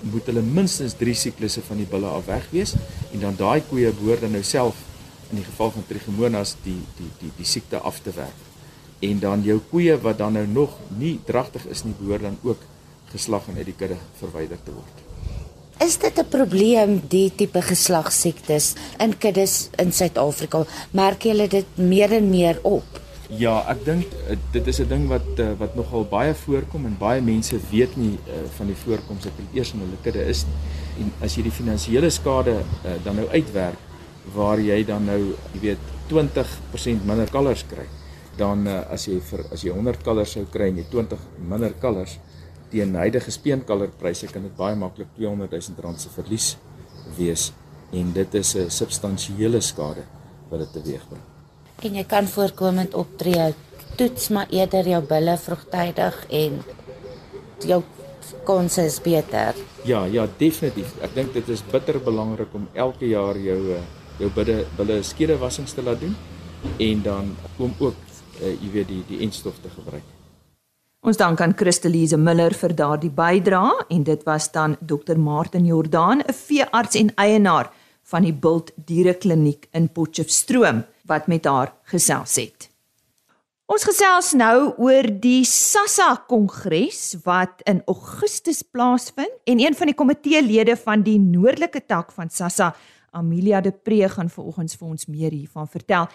moet 0.02 0.26
hulle 0.30 0.42
minstens 0.42 0.94
3 0.96 1.14
siklusse 1.14 1.62
van 1.62 1.78
die 1.78 1.90
bulle 1.90 2.08
af 2.08 2.26
weg 2.26 2.46
wees 2.52 2.76
en 3.12 3.20
dan 3.20 3.36
daai 3.36 3.62
koeie 3.70 3.92
behoort 3.92 4.22
dan 4.22 4.32
nou 4.32 4.44
self 4.44 4.76
in 5.30 5.42
die 5.42 5.46
geval 5.46 5.72
van 5.72 5.86
trichomonas 5.88 6.56
die 6.64 6.80
die 6.98 7.10
die 7.22 7.32
die 7.38 7.46
siekte 7.46 7.80
af 7.80 8.00
te 8.04 8.12
werk. 8.16 8.46
En 9.00 9.20
dan 9.20 9.44
jou 9.46 9.60
koeie 9.72 9.98
wat 10.02 10.18
dan 10.18 10.34
nou 10.34 10.48
nog 10.48 10.78
nie 10.98 11.20
dragtig 11.26 11.66
is 11.66 11.84
nie 11.84 11.96
behoort 12.00 12.22
dan 12.22 12.38
ook 12.44 12.64
geslag 13.12 13.48
en 13.48 13.58
uit 13.58 13.70
die 13.70 13.78
kudde 13.78 13.98
verwyder 14.20 14.58
te 14.64 14.72
word. 14.72 15.04
Is 15.80 15.98
dit 15.98 16.20
'n 16.20 16.30
probleem 16.30 17.02
die 17.08 17.32
tipe 17.36 17.62
geslagsiektes 17.62 18.74
in 19.00 19.18
kuddes 19.18 19.70
in 19.78 19.92
Suid-Afrika? 19.92 20.66
Merk 20.92 21.22
julle 21.24 21.48
dit 21.48 21.66
meer 21.76 22.12
en 22.12 22.30
meer 22.30 22.60
op? 22.64 22.84
Ja, 23.30 23.60
ek 23.70 23.86
dink 23.86 24.06
eh, 24.28 24.38
dit 24.52 24.68
is 24.68 24.80
'n 24.80 24.88
ding 24.88 25.08
wat 25.08 25.40
eh, 25.40 25.52
wat 25.58 25.76
nogal 25.76 26.06
baie 26.06 26.34
voorkom 26.34 26.86
en 26.86 26.98
baie 26.98 27.22
mense 27.22 27.60
weet 27.72 27.96
nie 27.96 28.18
uh, 28.28 28.34
van 28.58 28.66
die 28.66 28.76
voorkoms 28.76 29.24
dat 29.24 29.32
dit 29.38 29.60
eers 29.60 29.74
in 29.74 29.80
hulle 29.80 30.00
kudde 30.02 30.26
is 30.26 30.46
nie. 30.46 30.58
En 31.04 31.12
as 31.22 31.36
jy 31.36 31.44
die 31.44 31.52
finansiële 31.52 32.10
skade 32.10 32.56
uh, 32.86 32.92
dan 33.04 33.16
nou 33.16 33.28
uitwerk 33.30 33.87
waar 34.36 34.60
jy 34.60 34.84
dan 34.88 35.06
nou, 35.06 35.20
jy 35.54 35.62
weet, 35.62 35.94
20% 36.10 37.06
minder 37.08 37.30
kalvers 37.32 37.64
kry, 37.68 37.86
dan 38.38 38.68
uh, 38.68 38.82
as 38.94 39.08
jy 39.08 39.20
vir 39.20 39.46
as 39.52 39.64
jy 39.66 39.74
100 39.76 40.04
kalvers 40.06 40.36
sou 40.38 40.46
kry 40.52 40.70
en 40.72 40.82
jy 40.82 40.86
20 40.92 41.24
minder 41.50 41.74
kalvers 41.82 42.18
teen 42.72 42.96
huidige 42.96 43.32
speenkalverpryse 43.32 44.28
kan 44.32 44.44
dit 44.44 44.54
baie 44.58 44.76
maklik 44.76 45.10
200 45.16 45.50
000 45.56 45.82
rand 45.84 46.00
se 46.00 46.12
verlies 46.14 46.52
wees 47.18 47.50
en 47.96 48.14
dit 48.14 48.36
is 48.36 48.56
'n 48.56 48.70
substansiële 48.70 49.62
skade 49.62 50.04
wat 50.52 50.60
dit 50.60 50.72
teweegbring 50.76 51.24
en 51.86 51.98
jy 51.98 52.04
kan 52.10 52.28
voorkomend 52.30 52.96
optree. 52.98 53.54
Toets 53.98 54.30
maar 54.34 54.50
eerder 54.54 54.88
jou 54.88 55.02
bulle 55.06 55.38
vroegtydig 55.42 56.18
en 56.40 56.60
jou 57.66 57.82
kans 58.46 58.78
is 58.82 59.00
beter. 59.02 59.58
Ja, 59.88 60.06
ja, 60.06 60.28
definitief. 60.38 60.94
Ek 61.02 61.14
dink 61.16 61.34
dit 61.34 61.50
is 61.50 61.64
bitter 61.72 62.00
belangrik 62.04 62.54
om 62.58 62.68
elke 62.74 63.10
jaar 63.10 63.38
jou 63.40 63.60
eh, 63.76 63.82
jou 64.20 64.30
bulle 64.34 64.66
bulle 64.78 65.02
skedewassings 65.04 65.74
te 65.74 65.84
laat 65.86 66.00
doen 66.00 66.16
en 66.78 67.02
dan 67.02 67.34
om 67.58 67.74
ook 67.80 67.96
uh, 68.42 68.54
jy 68.62 68.70
weet 68.72 68.88
die 68.88 69.04
die 69.08 69.20
enstof 69.26 69.60
te 69.62 69.70
gebruik. 69.70 70.06
Ons 71.08 71.18
dank 71.18 71.42
aan 71.42 71.54
Christelise 71.56 72.18
Miller 72.18 72.54
vir 72.58 72.74
daardie 72.76 73.14
bydrae 73.14 73.86
en 73.94 74.04
dit 74.04 74.24
was 74.26 74.50
dan 74.52 74.76
Dr. 74.82 75.16
Martin 75.16 75.66
Jordaan, 75.66 76.20
'n 76.20 76.34
veearts 76.34 76.96
en 76.96 77.14
eienaar 77.16 77.72
van 78.04 78.24
die 78.24 78.34
Bult 78.34 78.72
Dierekliniek 78.76 79.68
in 79.72 79.90
Potchefstroom 79.90 80.84
wat 81.06 81.28
met 81.28 81.46
haar 81.46 81.74
gesels 81.84 82.36
het. 82.36 82.70
Ons 83.68 83.84
gesels 83.84 84.32
nou 84.40 84.74
oor 84.80 85.08
die 85.20 85.44
SASSA 85.44 86.24
kongres 86.32 87.18
wat 87.26 87.60
in 87.68 87.82
Augustus 87.86 88.62
plaasvind 88.64 89.34
en 89.44 89.60
een 89.60 89.76
van 89.76 89.92
die 89.92 89.96
komiteelede 89.96 90.78
van 90.80 91.04
die 91.04 91.18
noordelike 91.20 91.82
tak 91.86 92.14
van 92.16 92.32
SASSA, 92.32 92.70
Amelia 93.12 93.62
de 93.62 93.72
Pre 93.72 94.10
gaan 94.10 94.30
vanoggends 94.30 94.76
vir 94.76 94.88
ons 94.88 95.06
meer 95.06 95.32
hiervan 95.32 95.68
vertel. 95.68 96.08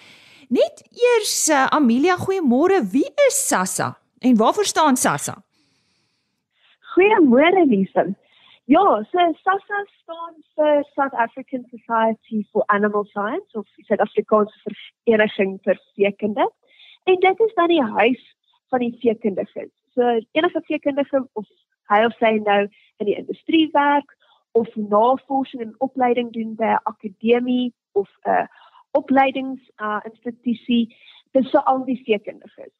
Net 0.49 0.83
eers 0.91 1.49
uh, 1.49 1.67
Amelia, 1.73 2.17
goeiemôre. 2.21 2.83
Wie 2.93 3.09
is 3.29 3.39
SASSA 3.49 3.93
en 4.19 4.37
waarvoor 4.37 4.65
staan 4.65 4.97
SASSA? 4.97 5.39
Goeiemôre 6.95 7.65
Lisa. 7.67 8.05
Ja, 8.71 8.85
so 9.11 9.19
SASSA 9.45 9.79
staan 10.03 10.35
vir 10.57 10.85
South 10.95 11.15
African 11.15 11.65
Society 11.71 12.45
for 12.53 12.65
Animal 12.67 13.05
Science 13.05 13.59
of 13.59 13.67
Suid-Afrikaanse 13.89 14.55
Vereniging 14.65 15.59
vir 15.65 15.81
Veekunde. 15.97 16.47
En 17.05 17.19
dit 17.21 17.41
is 17.41 17.55
dan 17.55 17.69
die 17.69 17.83
huis 17.83 18.23
van 18.71 18.85
die 18.85 18.95
veekundiges. 19.01 19.71
So 19.95 20.21
enige 20.33 20.63
veekundige 20.69 21.29
of 21.33 21.47
hy 21.91 22.05
of 22.07 22.15
sy 22.21 22.37
nou 22.45 22.61
in 23.03 23.09
die 23.09 23.17
industrie 23.19 23.67
werk 23.75 24.15
of 24.53 24.77
navorsing 24.77 25.63
en 25.63 25.75
opleiding 25.79 26.33
doen 26.33 26.55
by 26.55 26.65
'n 26.65 26.81
akademie 26.83 27.75
of 27.93 28.11
'n 28.25 28.49
opleidingsinstitusie, 28.91 30.89
uh, 30.89 30.95
dis 31.31 31.51
so 31.51 31.59
al 31.59 31.85
die 31.85 32.03
veekundiges. 32.05 32.73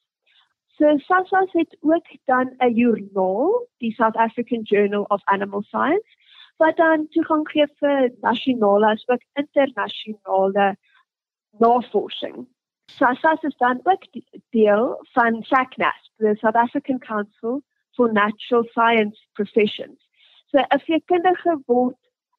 So 0.77 0.99
SASSA 0.99 1.47
het 1.53 1.77
ook 1.81 2.07
dan 2.25 2.55
'n 2.59 2.75
joernaal, 2.75 3.67
die 3.79 3.93
South 3.93 4.17
African 4.17 4.63
Journal 4.63 5.03
of 5.03 5.21
Animal 5.25 5.63
Science, 5.63 6.17
wat 6.57 6.77
dan 6.77 7.09
toegang 7.09 7.49
gee 7.51 7.67
vir 7.79 8.11
nasionale 8.21 8.87
as 8.87 9.09
ook 9.09 9.23
internasionale 9.33 10.77
navorsing. 11.59 12.49
SASSA 12.87 13.37
is 13.41 13.57
dan 13.57 13.81
ook 13.83 14.05
deel 14.51 14.99
van 15.13 15.43
SACNAS, 15.43 16.11
the 16.17 16.35
South 16.35 16.55
African 16.55 16.99
Council 16.99 17.63
for 17.91 18.13
Natural 18.13 18.65
Science 18.65 19.27
Professions. 19.33 20.02
So 20.53 20.59
'n 20.59 20.81
veekundige 20.87 21.63
word 21.67 21.99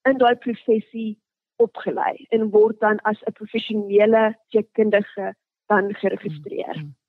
in 0.10 0.18
daai 0.18 0.36
professie 0.36 1.20
opgelei 1.56 2.26
en 2.30 2.50
word 2.50 2.80
dan 2.80 3.00
as 3.04 3.22
'n 3.26 3.32
professionele 3.32 4.36
veekundige 4.50 5.36
dan 5.68 5.94
geregistreer. 5.94 6.76
Mm 6.76 6.82
-hmm. 6.82 7.02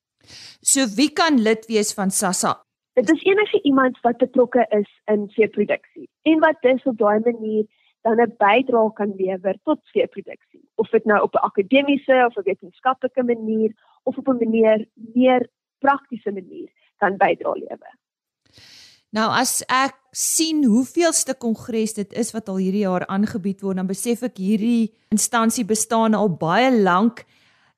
So 0.61 0.87
wie 0.96 1.12
kan 1.12 1.40
lid 1.40 1.66
wees 1.66 1.92
van 1.94 2.11
SASSA? 2.11 2.64
Dit 2.92 3.11
is 3.11 3.23
enige 3.23 3.62
iemand 3.62 4.00
wat 4.00 4.16
betrokke 4.16 4.66
is 4.68 4.90
in 5.04 5.28
veeproduksie 5.30 6.08
en 6.23 6.38
wat 6.38 6.56
dus 6.61 6.82
op 6.82 6.99
daai 6.99 7.20
manier 7.20 7.66
dan 8.00 8.20
'n 8.20 8.34
bydrae 8.38 8.92
kan 8.92 9.12
lewer 9.16 9.58
tot 9.62 9.80
veeproduksie. 9.82 10.68
Of 10.75 10.88
dit 10.88 11.04
nou 11.04 11.23
op 11.23 11.34
'n 11.34 11.46
akademiese 11.50 12.25
of 12.26 12.37
'n 12.37 12.42
wetenskaplike 12.42 13.23
manier 13.23 13.73
of 14.02 14.16
op 14.16 14.28
'n 14.28 14.38
manier 14.38 14.87
meer 14.94 15.49
praktiese 15.78 16.32
manier 16.32 16.68
kan 16.96 17.16
bydra 17.16 17.52
lewer. 17.52 17.94
Nou 19.14 19.28
as 19.30 19.61
ek 19.71 19.94
sien 20.14 20.64
hoeveelste 20.66 21.37
kongres 21.38 21.92
dit 21.94 22.16
is 22.18 22.33
wat 22.35 22.49
al 22.50 22.59
hierdie 22.59 22.83
jaar 22.83 23.04
aangebied 23.06 23.61
word, 23.62 23.78
dan 23.78 23.87
besef 23.87 24.25
ek 24.26 24.40
hierdie 24.42 24.90
instansie 25.14 25.62
bestaan 25.68 26.16
al 26.18 26.33
baie 26.40 26.73
lank. 26.75 27.23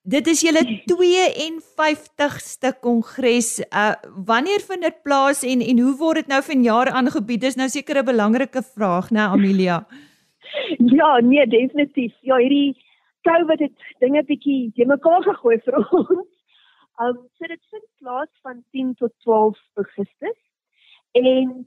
Dit 0.06 0.30
is 0.32 0.40
julle 0.46 0.62
52ste 0.88 2.70
kongres. 2.80 3.50
Uh 3.68 3.92
wanneer 4.30 4.64
vind 4.64 4.86
dit 4.86 4.98
plaas 5.04 5.42
en 5.44 5.60
en 5.60 5.82
hoe 5.84 5.96
word 6.00 6.22
dit 6.22 6.32
nou 6.32 6.40
vanjaar 6.46 6.92
aangebied? 7.02 7.42
Dis 7.44 7.60
nou 7.60 7.68
seker 7.68 8.00
'n 8.00 8.08
belangrike 8.12 8.62
vraag, 8.62 9.10
né, 9.10 9.20
Amelia? 9.20 9.84
Ja, 10.98 11.20
nee, 11.20 11.46
definitief. 11.46 12.14
Ja, 12.22 12.36
hierdie 12.40 12.76
COVID 13.28 13.60
het 13.60 13.76
dinge 14.00 14.22
bietjie 14.24 14.72
te 14.74 14.84
mekaar 14.86 15.22
gegooi 15.22 15.58
vir 15.66 15.76
ons. 16.00 16.28
Um 17.02 17.16
so 17.36 17.46
dit 17.46 17.60
vind 17.70 17.86
plaas 18.00 18.32
van 18.42 18.64
10 18.72 18.94
tot 18.94 19.12
12 19.20 19.58
Augustus. 19.74 20.45
En 21.16 21.66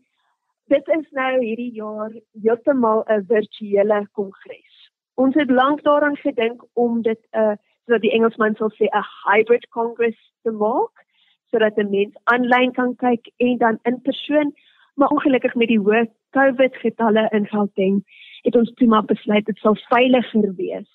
dit 0.69 0.87
is 0.87 1.07
nou 1.17 1.31
hierdie 1.43 1.71
jaar 1.73 2.11
heeltemal 2.41 3.03
'n 3.07 3.25
virtuele 3.27 4.07
kongres. 4.11 4.91
Ons 5.15 5.35
het 5.35 5.49
lank 5.49 5.83
daaraan 5.83 6.17
gedink 6.17 6.65
om 6.73 7.01
dit 7.01 7.21
'n 7.31 7.37
uh, 7.39 7.55
sodat 7.85 8.01
die 8.01 8.11
Engelsman 8.11 8.55
sal 8.55 8.71
sê 8.77 8.85
'n 8.85 9.05
hybrid 9.25 9.65
congress 9.69 10.19
te 10.43 10.51
maak 10.51 11.05
sodat 11.51 11.77
'n 11.77 11.89
mens 11.89 12.13
aanlyn 12.23 12.71
kan 12.71 12.95
kyk 12.95 13.31
en 13.37 13.57
dan 13.57 13.79
in 13.83 14.01
persoon 14.01 14.53
maar 14.95 15.07
ongelukkig 15.07 15.55
met 15.55 15.67
die 15.67 15.79
hoë 15.79 16.05
COVID 16.37 16.75
getalle 16.75 17.29
in 17.31 17.47
Gauteng 17.47 18.03
het 18.41 18.55
ons 18.55 18.73
toe 18.73 18.87
maar 18.87 19.05
besluit 19.05 19.45
dit 19.45 19.57
sal 19.57 19.75
veiliger 19.75 20.53
wees 20.55 20.91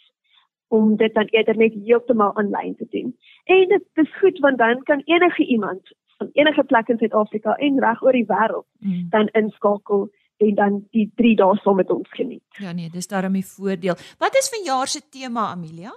om 0.68 0.96
dit 0.96 1.14
dan 1.14 1.26
eerder 1.26 1.56
net 1.56 1.74
heeltemal 1.86 2.36
aanlyn 2.36 2.74
te 2.76 2.86
doen. 2.90 3.16
En 3.44 3.68
dit 3.68 3.84
is 3.94 4.16
goed 4.18 4.38
want 4.38 4.58
dan 4.58 4.82
kan 4.82 5.02
enige 5.04 5.44
iemand 5.46 5.82
van 6.18 6.30
enige 6.32 6.64
plek 6.64 6.88
in 6.88 6.98
Suid-Afrika 6.98 7.56
en 7.66 7.80
reg 7.80 8.02
oor 8.02 8.12
die 8.12 8.26
wêreld 8.28 8.66
mm. 8.78 9.10
dan 9.10 9.28
inskakel 9.40 10.08
en 10.36 10.54
dan 10.54 10.80
die 10.90 11.10
3 11.14 11.34
dae 11.36 11.56
saam 11.62 11.76
met 11.76 11.90
ons 11.90 12.08
geniet. 12.18 12.44
Ja 12.62 12.72
nee, 12.72 12.90
dis 12.90 13.06
daarom 13.06 13.32
die 13.32 13.46
voordeel. 13.46 13.96
Wat 14.18 14.34
is 14.40 14.50
vanjaar 14.54 14.88
se 14.88 15.00
tema 15.08 15.50
Amelia? 15.50 15.92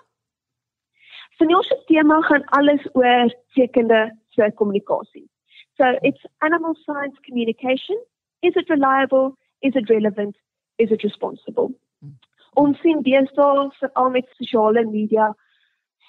Vanjaar 1.38 1.63
se 1.63 1.81
tema 1.86 2.21
gaan 2.21 2.45
alles 2.59 2.86
oor 2.93 3.33
sekende 3.55 4.17
se 4.29 4.51
kommunikasie. 4.55 5.29
So 5.77 5.83
it's 6.01 6.25
animal 6.38 6.75
science 6.75 7.17
communication. 7.25 7.97
Is 8.41 8.55
it 8.55 8.69
reliable? 8.69 9.38
Is 9.62 9.75
it 9.75 9.89
relevant? 9.89 10.38
Is 10.77 10.91
it 10.91 11.03
responsible? 11.03 11.69
Hmm. 12.00 12.17
Ons 12.53 12.79
sien 12.81 13.01
deesdae 13.05 13.67
veral 13.79 14.09
met 14.13 14.29
sosiale 14.38 14.86
media 14.86 15.33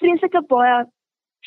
vreeslike 0.01 0.43
baie 0.53 0.85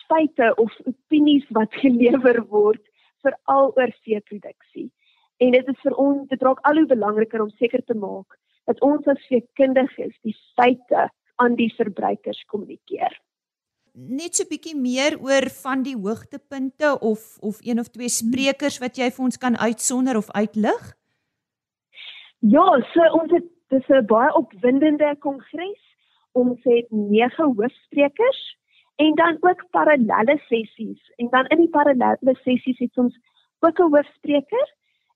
feite 0.07 0.53
of 0.57 0.71
opinies 0.85 1.45
wat 1.49 1.73
gelewer 1.83 2.43
word 2.49 2.83
veral 3.21 3.73
oor 3.77 3.91
veeproduksie. 4.05 4.89
En 5.41 5.51
dit 5.55 5.67
is 5.73 5.81
vir 5.81 5.97
ons 5.97 6.27
dit 6.29 6.43
raak 6.45 6.61
al 6.69 6.81
hoe 6.81 6.89
belangriker 6.89 7.41
om 7.41 7.49
seker 7.57 7.83
te 7.85 7.97
maak 7.97 8.37
dat 8.69 8.81
ons 8.85 9.07
as 9.09 9.27
veekundiges 9.29 10.13
die 10.25 10.35
feite 10.55 11.09
aan 11.41 11.57
die 11.57 11.71
verbruikers 11.77 12.43
kommunikeer. 12.51 13.13
Net 13.93 14.35
so 14.35 14.43
'n 14.43 14.49
bietjie 14.49 14.77
meer 14.77 15.17
oor 15.19 15.49
van 15.63 15.83
die 15.83 15.97
hoogtepunte 15.97 16.99
of 17.01 17.37
of 17.41 17.59
een 17.61 17.79
of 17.79 17.89
twee 17.89 18.09
sprekers 18.09 18.79
wat 18.79 18.97
jy 18.97 19.09
vir 19.11 19.25
ons 19.25 19.37
kan 19.37 19.57
uitsonder 19.57 20.17
of 20.17 20.31
uitlig? 20.31 20.95
Ja, 22.39 22.67
so 22.93 23.01
ons 23.19 23.31
het 23.31 23.47
dis 23.69 23.89
'n 23.89 24.05
baie 24.05 24.33
opwindende 24.33 25.15
kongres. 25.19 25.81
Ons 26.31 26.59
het 26.63 26.87
9 26.91 27.53
hoofsprekers 27.57 28.41
en 29.03 29.15
dan 29.15 29.37
ook 29.39 29.65
parallelle 29.69 30.37
sessies. 30.47 31.11
En 31.15 31.27
dan 31.29 31.45
in 31.45 31.57
die 31.57 31.69
parallelle 31.69 32.35
sessies 32.43 32.79
het 32.79 32.97
ons 32.97 33.19
ook 33.59 33.79
'n 33.79 33.91
hoofspreker 33.93 34.73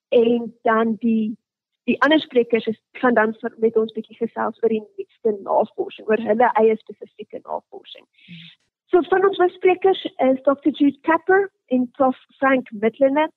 en 0.10 0.54
dan 0.62 0.96
die 1.00 1.38
die 1.84 2.02
ander 2.02 2.20
sprekers 2.20 2.66
is 2.66 2.82
gaan 2.92 3.14
dan 3.14 3.36
met 3.58 3.78
ons 3.78 3.92
bietjie 3.94 4.16
gesels 4.18 4.62
oor 4.64 4.70
die 4.70 4.88
nuutste 4.98 5.32
navorsing, 5.44 6.08
oor 6.08 6.22
hulle 6.30 6.50
eie 6.62 6.76
spesifieke 6.78 7.40
navorsing. 7.44 8.06
So 8.86 9.02
van 9.02 9.26
ons 9.28 9.54
sprekers 9.54 10.04
is 10.04 10.42
Dr. 10.42 10.70
Jude 10.70 11.00
Capper 11.02 11.52
en 11.66 11.92
Prof 11.92 12.18
Frank 12.38 12.72
Mittlener 12.72 13.30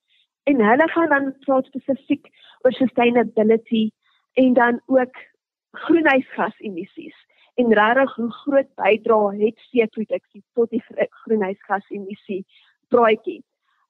en 0.42 0.64
hulle 0.64 0.88
gaan 0.88 1.08
dan 1.08 1.34
praat 1.38 1.66
spesifiek 1.66 2.28
oor 2.60 2.72
sustainability 2.72 3.90
en 4.32 4.52
dan 4.52 4.80
ook 4.86 5.16
groenhuisgasemissies 5.70 7.16
en 7.58 7.74
regtig 7.74 8.14
hoe 8.14 8.30
groot 8.32 8.68
bydra 8.78 9.18
het 9.38 9.60
veeproduksie 9.70 10.44
tot 10.54 10.70
die 10.70 10.82
groenhuisgasemissie 11.24 12.44
praatjie. 12.88 13.42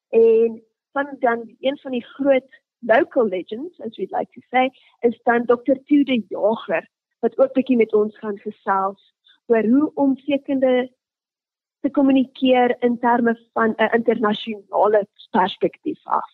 En 0.08 0.62
van 0.96 1.16
dan 1.20 1.44
een 1.60 1.78
van 1.78 1.92
die 1.92 2.04
groot 2.04 2.60
local 2.78 3.28
legends 3.28 3.80
as 3.80 3.96
we'd 3.96 4.10
like 4.10 4.32
to 4.32 4.40
say 4.50 4.70
is 5.00 5.20
dan 5.22 5.44
Dr. 5.44 5.76
Tude 5.84 6.22
Jager 6.28 6.88
wat 7.20 7.38
ook 7.38 7.52
bietjie 7.52 7.76
met 7.76 7.94
ons 7.94 8.18
gaan 8.18 8.38
gesels 8.38 9.12
oor 9.46 9.64
hoe 9.66 9.90
om 9.94 10.16
sekende 10.16 10.88
te 11.80 11.90
kommunikeer 11.90 12.76
in 12.82 12.98
terme 12.98 13.36
van 13.52 13.74
'n 13.76 13.94
internasionale 13.94 15.06
perspektief 15.30 16.00
af. 16.04 16.30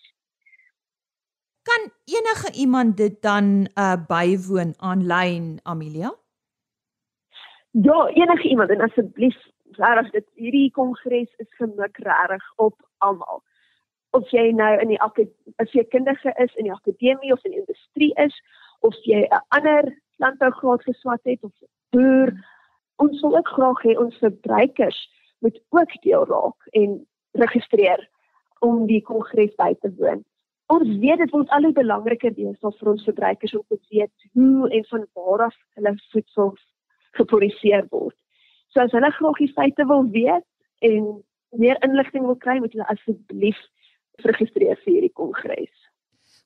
Kan 1.62 1.90
enige 2.04 2.52
iemand 2.52 2.96
dit 2.96 3.22
dan 3.22 3.68
uh 3.74 3.96
bywoon 4.06 4.74
aanlyn 4.76 5.58
Amelia? 5.62 6.23
Ja, 7.82 8.06
enige 8.06 8.48
iemand 8.48 8.70
en 8.70 8.80
asseblief 8.80 9.36
regtig 9.70 10.10
dit 10.10 10.26
hierdie 10.34 10.70
kongres 10.70 11.30
is 11.42 11.54
gemik 11.58 11.96
regtig 12.06 12.44
op 12.56 12.74
almal. 12.98 13.42
Of 14.10 14.30
jy 14.30 14.52
nou 14.54 14.78
in 14.78 14.92
die 14.92 15.00
as 15.02 15.72
jy 15.74 15.82
kundige 15.90 16.30
is 16.38 16.54
in 16.54 16.68
die 16.68 16.74
akademie 16.74 17.32
of 17.34 17.42
in 17.44 17.50
die 17.56 17.62
industrie 17.64 18.12
is 18.26 18.36
of 18.80 18.94
jy 19.02 19.24
'n 19.26 19.42
ander 19.48 19.90
landbougraad 20.22 20.82
geswat 20.82 21.20
het 21.24 21.42
of 21.42 21.52
boer, 21.90 22.30
ons 22.96 23.20
wil 23.20 23.36
ook 23.36 23.48
graag 23.48 23.82
hê 23.82 23.98
ons 23.98 24.18
verbruikers 24.18 25.00
moet 25.38 25.58
ook 25.68 26.02
deel 26.02 26.24
raak 26.26 26.66
en 26.70 27.06
registreer 27.32 28.08
om 28.60 28.86
die 28.86 29.02
kongres 29.02 29.54
by 29.54 29.74
te 29.80 29.90
woon 29.98 30.22
ons 30.72 30.98
weet 31.02 31.20
dit 31.20 31.32
word 31.34 31.50
al 31.52 31.66
hoe 31.66 31.76
belangriker 31.76 32.32
wees 32.36 32.60
vir 32.62 32.90
ons 32.92 33.04
verbruikers 33.08 33.54
om 33.58 33.64
te 33.68 33.78
weet 33.90 34.28
hoe 34.38 34.70
en 34.70 34.86
van 34.90 35.06
waar 35.18 35.42
af 35.48 35.56
hulle 35.76 35.92
voedsel 36.12 36.54
geproduseer 37.18 37.86
word. 37.90 38.16
So 38.72 38.82
as 38.82 38.92
hulle 38.96 39.10
graag 39.14 39.38
die 39.38 39.52
feite 39.54 39.86
wil 39.86 40.04
weet 40.10 40.46
en 40.82 41.22
meer 41.58 41.78
inligting 41.86 42.26
wil 42.26 42.36
kry, 42.36 42.58
moet 42.58 42.74
hulle 42.74 42.90
asseblief 42.90 43.58
registreer 44.26 44.78
vir 44.82 44.92
hierdie 44.92 45.14
kongres. 45.14 45.72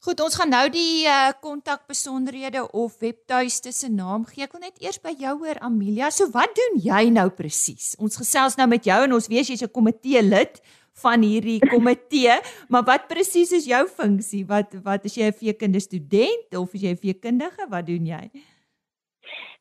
Goed, 0.04 0.20
ons 0.22 0.36
gaan 0.38 0.52
nou 0.52 0.66
die 0.70 1.08
uh, 1.10 1.32
kontak 1.42 1.80
uh, 1.82 1.88
besonderhede 1.90 2.60
of 2.70 3.00
webtuiste 3.02 3.72
se 3.74 3.88
naam 3.90 4.22
gee. 4.28 4.44
Ek 4.46 4.52
wil 4.54 4.62
net 4.62 4.76
eers 4.84 5.00
by 5.02 5.10
jou 5.18 5.32
hoor 5.40 5.58
Amelia. 5.66 6.12
So 6.14 6.30
wat 6.30 6.52
doen 6.54 6.78
jy 6.84 7.08
nou 7.10 7.26
presies? 7.34 7.96
Ons 7.98 8.20
gesels 8.20 8.54
nou 8.60 8.68
met 8.70 8.86
jou 8.86 8.98
en 9.08 9.16
ons 9.16 9.26
weet 9.32 9.50
jy's 9.50 9.64
'n 9.66 9.74
komitee 9.74 10.22
lid 10.22 10.60
van 11.02 11.22
hierdie 11.22 11.58
komitee, 11.74 12.38
maar 12.70 12.84
wat 12.86 13.08
presies 13.10 13.50
is 13.52 13.66
jou 13.66 13.82
funksie? 13.90 14.44
Wat 14.46 14.78
wat 14.86 15.04
is 15.04 15.18
jy 15.18 15.32
'n 15.32 15.40
veekundige 15.40 15.88
student 15.90 16.54
of 16.54 16.74
is 16.74 16.82
jy 16.86 16.94
'n 16.94 17.02
veekundige? 17.02 17.66
Wat 17.66 17.86
doen 17.86 18.06
jy? 18.06 18.30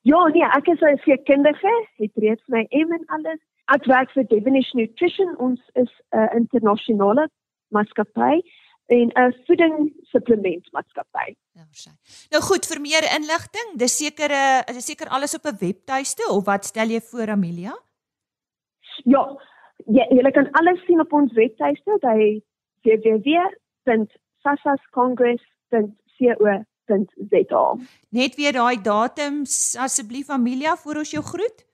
Ja, 0.08 0.20
nee, 0.32 0.48
ek 0.56 0.68
is 0.68 0.82
'n 0.82 0.98
veekundige, 1.04 1.74
het 1.98 2.12
reeds 2.16 2.44
my 2.48 2.66
M 2.70 2.92
en 2.92 3.06
alles. 3.06 3.40
Ek 3.66 3.86
werk 3.86 4.12
vir 4.12 4.24
Devonish 4.28 4.72
Nutrition. 4.72 5.38
Ons 5.38 5.62
is 5.74 5.92
'n 6.12 6.30
internasionale 6.36 7.30
maatskappy 7.68 8.42
en 8.86 9.12
'n 9.12 9.34
voeding 9.46 9.94
supplement 10.02 10.72
maatskappy. 10.72 11.36
Ja, 11.52 11.66
nou 12.30 12.42
goed, 12.42 12.66
vir 12.66 12.82
meer 12.82 13.04
inligting, 13.18 13.68
dis 13.76 13.98
seker 13.98 14.32
is 14.76 14.86
seker 14.86 15.08
alles 15.10 15.36
op 15.36 15.46
'n 15.46 15.58
webtuiste 15.60 16.24
of 16.30 16.46
wat 16.46 16.66
stel 16.66 16.88
jy 16.88 17.02
voor 17.02 17.30
Amelia? 17.30 17.76
Ja, 19.04 19.38
jy 19.86 20.06
jy 20.10 20.32
kan 20.32 20.52
alles 20.52 20.86
sien 20.86 21.00
op 21.00 21.14
ons 21.14 21.34
webtuiste 21.34 21.98
by 22.02 22.42
www.sasascongress.co.za. 26.88 27.78
Net 28.10 28.36
weer 28.36 28.56
daai 28.56 28.82
datums 28.82 29.76
asseblief 29.80 30.30
Amelia 30.30 30.76
voor 30.76 31.04
ons 31.04 31.12
jou 31.12 31.24
groet. 31.24 31.66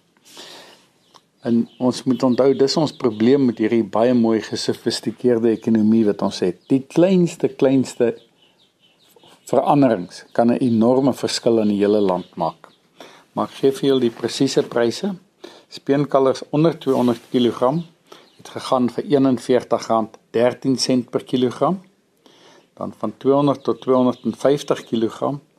En 1.46 1.68
ons 1.78 2.02
moet 2.08 2.22
onthou 2.22 2.54
dis 2.58 2.76
ons 2.76 2.92
probleem 2.92 3.44
met 3.46 3.58
hierdie 3.62 3.84
baie 3.84 4.14
mooi 4.14 4.40
gesofistikeerde 4.42 5.52
ekonomie 5.54 6.04
wat 6.08 6.22
ons 6.22 6.40
het. 6.42 6.62
Die 6.72 6.82
kleinste 6.94 7.48
kleinste 7.48 8.14
veranderings 9.46 10.24
kan 10.32 10.50
'n 10.50 10.58
enorme 10.60 11.12
verskil 11.14 11.60
in 11.60 11.68
die 11.68 11.82
hele 11.84 12.00
land 12.00 12.36
maak. 12.36 12.65
Maar 13.36 13.50
gee 13.52 13.68
vir 13.76 13.90
julle 13.90 14.06
die 14.06 14.16
presiese 14.16 14.62
pryse. 14.64 15.10
Speenkalvers 15.68 16.40
onder 16.56 16.72
200 16.80 17.20
kg 17.32 17.58
het 18.38 18.48
gegaan 18.54 18.86
vir 18.94 19.04
R41.13 19.04 21.04
per 21.12 21.24
kilogram. 21.24 21.76
Dan 22.76 22.92
van 22.98 23.12
200 23.16 23.62
tot 23.64 23.80
250 23.84 24.84
kg 24.88 25.16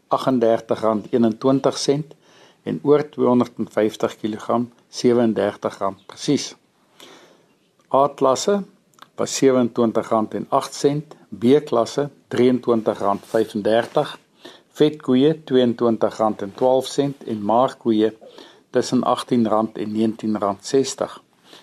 R38.21 0.10 2.02
en 2.64 2.80
oor 2.84 3.10
250 3.10 4.18
kg 4.22 4.46
R37 4.90 5.84
presies. 6.06 6.56
A-klasse 7.94 8.64
was 9.16 9.42
R27.08, 9.42 9.48
B-klasse 11.30 12.10
R23.35, 12.30 14.18
vetkoeie 14.78 15.34
R22.12 15.34 15.40
en 17.34 17.40
maarkoeie 17.42 18.18
tussen 18.72 19.02
R18 19.06 19.72
en 19.84 19.92
R19.60. 19.96 20.02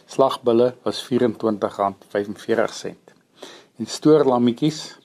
Slagbulle 0.07 0.75
was 0.85 1.09
R24.45 1.11 1.17
en 3.79 3.87
stoorlammetjies 3.87 4.99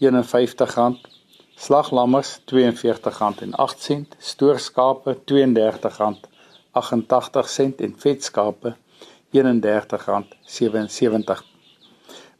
R51. 0.00 0.94
Slaglammers 1.58 2.40
R42.08 2.40 2.46
stoorskape 4.18 5.14
R32.88 5.14 5.20
en 7.86 7.94
vetskape 7.98 8.76
R31.77 9.34 9.40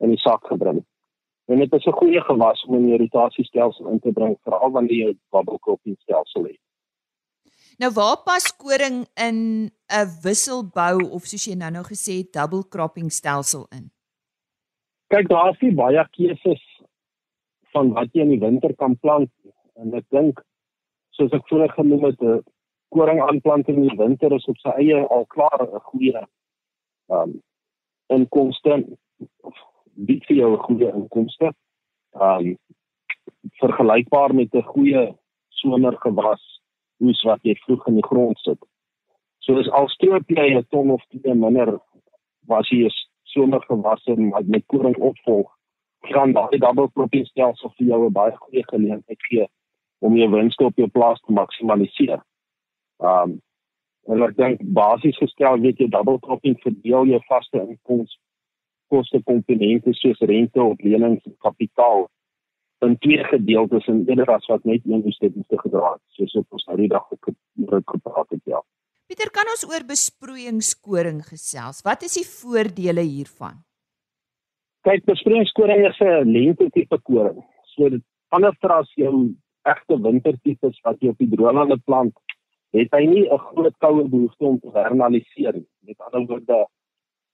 in 0.00 0.14
die 0.14 0.22
sak 0.22 0.46
gebring. 0.50 0.82
En 1.52 1.58
dit 1.58 1.72
is 1.72 1.86
'n 1.86 1.98
goeie 2.00 2.20
gewas 2.20 2.64
om 2.68 2.76
'n 2.76 2.92
irritasiestelsel 2.96 3.88
in 3.88 4.00
te 4.00 4.12
bring 4.12 4.36
veral 4.44 4.70
wanneer 4.70 4.96
jy 4.96 5.10
'n 5.10 5.20
bubble 5.30 5.58
cropping 5.58 5.96
stelsel 6.00 6.44
het. 6.44 6.60
Nou 7.78 7.90
waar 7.92 8.22
pas 8.24 8.56
koring 8.56 9.06
in 9.28 9.70
'n 9.88 10.08
wisselbou 10.22 11.10
of 11.10 11.26
soos 11.26 11.44
jy 11.44 11.54
nou-nou 11.54 11.84
gesê 11.84 12.12
het 12.22 12.32
double 12.32 12.68
cropping 12.68 13.12
stelsel 13.12 13.66
in? 13.70 13.90
Kyk, 15.06 15.28
daar 15.28 15.50
is 15.50 15.60
nie 15.60 15.74
baie 15.74 16.08
keuses 16.10 16.62
van 17.72 17.92
wat 17.92 18.08
jy 18.12 18.20
in 18.20 18.28
die 18.28 18.38
winter 18.38 18.74
kan 18.74 18.96
plant 18.98 19.30
en 19.74 19.94
ek 19.94 20.06
dink 20.08 20.40
soos 21.10 21.32
ek 21.32 21.46
vroeër 21.46 21.72
genoem 21.74 22.04
het, 22.04 22.22
'n 22.22 22.42
koring 22.94 23.20
aanplanting 23.22 23.76
in 23.82 23.88
die 23.88 23.98
winter 23.98 24.32
is 24.36 24.46
op 24.50 24.58
sy 24.62 24.72
eie 24.82 25.00
al 25.16 25.26
klaar 25.34 25.62
'n 25.66 25.86
goeie 25.90 26.16
ehm 26.16 27.20
um, 27.20 27.32
inkomste 28.16 28.72
bied 30.08 30.24
vir 30.28 30.36
jou 30.36 30.50
'n 30.52 30.64
goeie 30.66 30.88
inkomste. 30.92 31.52
Ehm 32.20 32.46
um, 32.46 32.56
vergelykbaar 33.60 34.34
met 34.34 34.54
'n 34.54 34.70
goeie 34.74 35.14
somergewas 35.48 36.44
oes 37.00 37.22
wat 37.22 37.40
jy 37.42 37.54
vroeg 37.64 37.86
in 37.88 37.94
die 37.94 38.08
grond 38.10 38.38
sit. 38.38 38.60
So 39.38 39.58
is 39.58 39.70
al 39.70 39.88
stroop 39.88 40.28
jy 40.28 40.46
'n 40.54 40.66
ton 40.70 40.90
of 40.90 41.02
twee 41.10 41.34
minder 41.34 41.80
was 42.46 42.68
jy 42.68 42.88
somergewasse 43.22 44.14
met 44.16 44.48
met 44.48 44.66
koring 44.66 44.96
opvolg, 44.96 45.48
gaan 46.00 46.32
daai 46.32 46.58
double 46.58 46.90
cropping 46.92 47.26
stelsel 47.26 47.72
vir 47.76 47.86
jou 47.86 48.06
'n 48.06 48.12
baie 48.12 48.36
goeie 48.36 48.64
geleentheid 48.72 49.22
gee 49.28 49.46
om 49.98 50.16
jou 50.16 50.30
wins 50.30 50.56
op 50.56 50.76
jou 50.76 50.88
plaas 50.88 51.20
te 51.20 51.32
maksimaliseer. 51.32 52.20
Um 52.98 53.40
en 54.04 54.22
ek 54.22 54.36
dink 54.36 54.60
basies 54.76 55.16
gestel 55.16 55.62
weet 55.64 55.78
jy 55.80 55.88
double 55.88 56.20
cropping 56.20 56.58
verdeel 56.60 57.08
jou 57.08 57.20
vaste 57.28 57.56
inkomste 57.56 58.20
koste 58.92 59.20
komponente 59.24 59.94
soos 59.96 60.20
rente 60.28 60.60
op 60.62 60.82
lenings 60.84 61.24
en 61.24 61.36
kapitaal 61.46 62.04
in 62.84 62.98
twee 63.00 63.24
gedeeltes 63.30 63.86
en 63.88 64.02
eerder 64.08 64.30
as 64.34 64.46
wat 64.52 64.64
net 64.68 64.84
een 64.84 65.02
dit 65.06 65.36
te 65.48 65.58
gedra 65.62 65.94
het 65.94 66.02
soos 66.18 66.34
op 66.40 66.58
ons 66.58 66.66
nou 66.68 66.76
die 66.82 66.90
dag 66.92 67.06
gepraat 67.08 68.28
het 68.30 68.42
ja. 68.44 68.60
Pieter 69.08 69.30
kan 69.32 69.48
ons 69.52 69.64
oor 69.68 69.84
besproeiingskoring 69.88 71.20
gesels. 71.28 71.82
Wat 71.84 72.04
is 72.06 72.16
die 72.18 72.24
voordele 72.28 73.04
hiervan? 73.04 73.60
Kyk, 74.84 75.04
besproeiingskoring 75.08 75.84
is 75.88 76.00
'n 76.00 76.28
lente 76.28 76.68
tipe 76.72 76.98
koring. 77.08 77.40
So 77.74 77.88
dit 77.88 78.04
anders 78.28 78.56
as 78.60 78.90
jou 78.96 79.34
egte 79.62 79.96
wintertipes 80.00 80.80
wat 80.84 81.00
jy 81.00 81.08
op 81.08 81.18
die 81.18 81.28
droëlande 81.28 81.78
plant, 81.84 82.12
het 82.74 82.90
hy 82.96 83.04
nie 83.06 83.24
'n 83.30 83.38
groot 83.38 83.76
koue 83.78 84.04
behoefte 84.08 84.44
om 84.44 84.58
te 84.60 84.70
vernaliseer 84.70 85.54
nie. 85.54 85.68
Met 85.86 86.00
ander 86.00 86.26
woorde, 86.26 86.66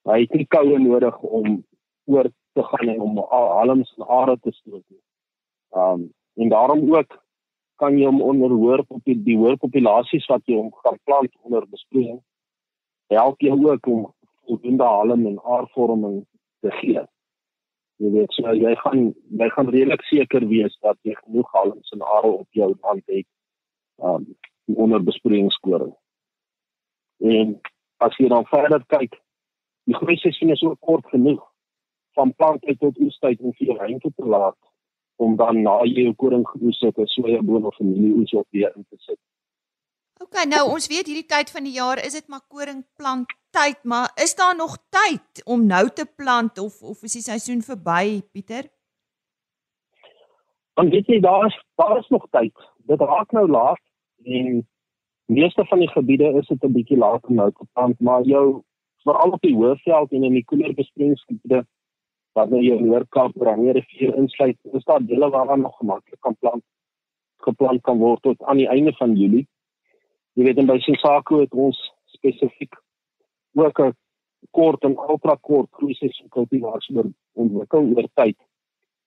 hy 0.05 0.19
het 0.21 0.33
nie 0.33 0.45
koue 0.45 0.79
nodig 0.79 1.17
om 1.21 1.63
oor 2.05 2.29
te 2.53 2.63
gaan 2.63 2.89
en 2.89 3.01
om 3.01 3.17
halms 3.29 3.93
en 3.97 4.07
are 4.07 4.37
te 4.39 4.51
stoot 4.51 4.83
nie. 4.89 5.03
Um 5.71 6.13
en 6.35 6.49
daarom 6.49 6.95
ook 6.95 7.23
kan 7.75 7.97
jy 7.97 8.05
hom 8.05 8.21
onderhoor 8.21 8.83
op 8.87 9.03
die, 9.03 9.17
die 9.23 9.37
hoë 9.37 9.57
populasies 9.57 10.25
wat 10.31 10.41
jy 10.45 10.55
hom 10.55 10.71
gaan 10.83 10.99
plant 11.03 11.33
onder 11.41 11.65
besproeiing. 11.67 12.21
Help 13.07 13.41
jy 13.41 13.51
ook 13.51 13.87
om 13.87 14.13
voldoende 14.45 14.83
halm 14.83 15.25
en 15.25 15.41
aardvorming 15.43 16.25
te 16.61 16.71
gee. 16.71 17.03
Jy 18.01 18.11
weet 18.11 18.37
so 18.37 18.53
jy 18.53 18.75
gaan 18.83 19.03
jy 19.41 19.49
gaan 19.49 19.69
redelik 19.69 20.05
seker 20.09 20.47
wees 20.47 20.77
dat 20.85 20.97
jy 21.01 21.17
genoeg 21.23 21.51
halms 21.51 21.91
en 21.91 22.01
are 22.01 22.31
op 22.31 22.47
jou 22.61 22.71
land 22.81 23.03
het 23.05 23.27
um 23.97 24.25
onder 24.65 25.03
besproeiingskoring. 25.03 25.93
En 27.17 27.59
as 27.97 28.17
jy 28.17 28.27
dan 28.27 28.45
verder 28.45 28.83
kyk, 28.87 29.17
die 29.89 29.95
groei 29.95 30.17
seisoen 30.17 30.53
is 30.55 30.63
ook 30.63 30.79
kort 30.79 31.05
genoeg 31.13 31.41
van 32.17 32.33
planttyd 32.35 32.79
tot 32.79 32.97
oestyd 32.99 33.39
om 33.39 33.53
vir 33.57 33.75
ruimte 33.77 34.11
te 34.15 34.25
laat 34.25 34.57
om 35.21 35.35
dan 35.37 35.61
na 35.61 35.81
jy 35.85 36.07
jou 36.07 36.15
koring 36.17 36.47
geoes 36.49 36.79
het, 36.81 36.97
'n 36.97 37.05
sojaboon 37.05 37.65
of 37.65 37.77
'n 37.79 37.91
mielieoes 37.91 38.33
op 38.33 38.47
weer 38.49 38.71
in 38.75 38.85
te 38.89 38.97
sit. 38.97 39.19
OK, 40.21 40.45
nou 40.45 40.63
ons 40.69 40.87
weet 40.87 41.07
hierdie 41.09 41.25
tyd 41.25 41.51
van 41.51 41.63
die 41.63 41.73
jaar 41.73 41.97
is 42.05 42.13
dit 42.13 42.27
maar 42.27 42.45
koringplant 42.47 43.29
tyd, 43.49 43.83
maar 43.83 44.11
is 44.15 44.35
daar 44.35 44.55
nog 44.55 44.77
tyd 44.89 45.45
om 45.45 45.65
nou 45.65 45.89
te 45.89 46.05
plant 46.15 46.57
of 46.57 46.81
of 46.81 47.03
is 47.03 47.13
die 47.13 47.21
seisoen 47.21 47.61
verby, 47.61 48.21
Pieter? 48.31 48.69
Dan 50.73 50.89
weet 50.89 51.07
jy 51.07 51.19
daar 51.19 51.45
is 51.45 51.57
daar 51.75 51.97
is 51.97 52.07
nog 52.07 52.27
tyd. 52.29 52.53
Dit 52.77 52.99
raak 52.99 53.31
nou 53.31 53.47
laat 53.49 53.81
en 54.23 54.67
meeste 55.25 55.65
van 55.65 55.79
die 55.79 55.89
gebiede 55.89 56.33
is 56.39 56.47
dit 56.47 56.63
'n 56.63 56.73
bietjie 56.73 56.97
laat 56.97 57.25
om 57.25 57.35
nou 57.35 57.51
te 57.51 57.65
plant, 57.73 57.99
maar 57.99 58.23
jou 58.23 58.61
veral 59.03 59.31
op 59.31 59.41
die 59.41 59.55
hoëveld 59.55 60.11
en 60.11 60.23
in 60.23 60.33
die 60.33 60.45
koeler 60.45 60.73
besproeiingsgebiede 60.73 61.65
wat 62.33 62.49
nou 62.49 62.61
hier 62.61 62.75
in 62.75 62.87
Noord-Kaap 62.87 63.31
oor 63.35 63.55
die 63.55 63.71
rivier 63.71 64.15
insluit, 64.15 64.57
is 64.73 64.83
daar 64.83 65.05
dele 65.05 65.29
waar 65.29 65.47
daar 65.47 65.59
nog 65.59 65.77
gemaklik 65.77 66.19
kan 66.19 66.35
plant 66.39 66.63
geplant 67.41 67.81
kan 67.81 67.97
word 67.97 68.21
tot 68.21 68.43
aan 68.43 68.61
die 68.61 68.69
einde 68.69 68.93
van 68.99 69.15
Julie. 69.17 69.47
Jy 70.37 70.47
weet 70.47 70.61
in 70.61 70.69
by 70.69 70.77
Sensako 70.83 71.41
het 71.41 71.53
ons 71.53 71.79
spesifiek 72.15 72.77
ook 73.59 73.79
'n 73.79 73.93
kort 74.51 74.83
en 74.83 74.95
ultra 75.09 75.35
kort 75.41 75.69
groeiseisoen 75.71 76.29
kultivars 76.29 76.89
oor 76.95 77.09
ontwikkel 77.33 77.91
oor 77.95 78.07
tyd 78.13 78.37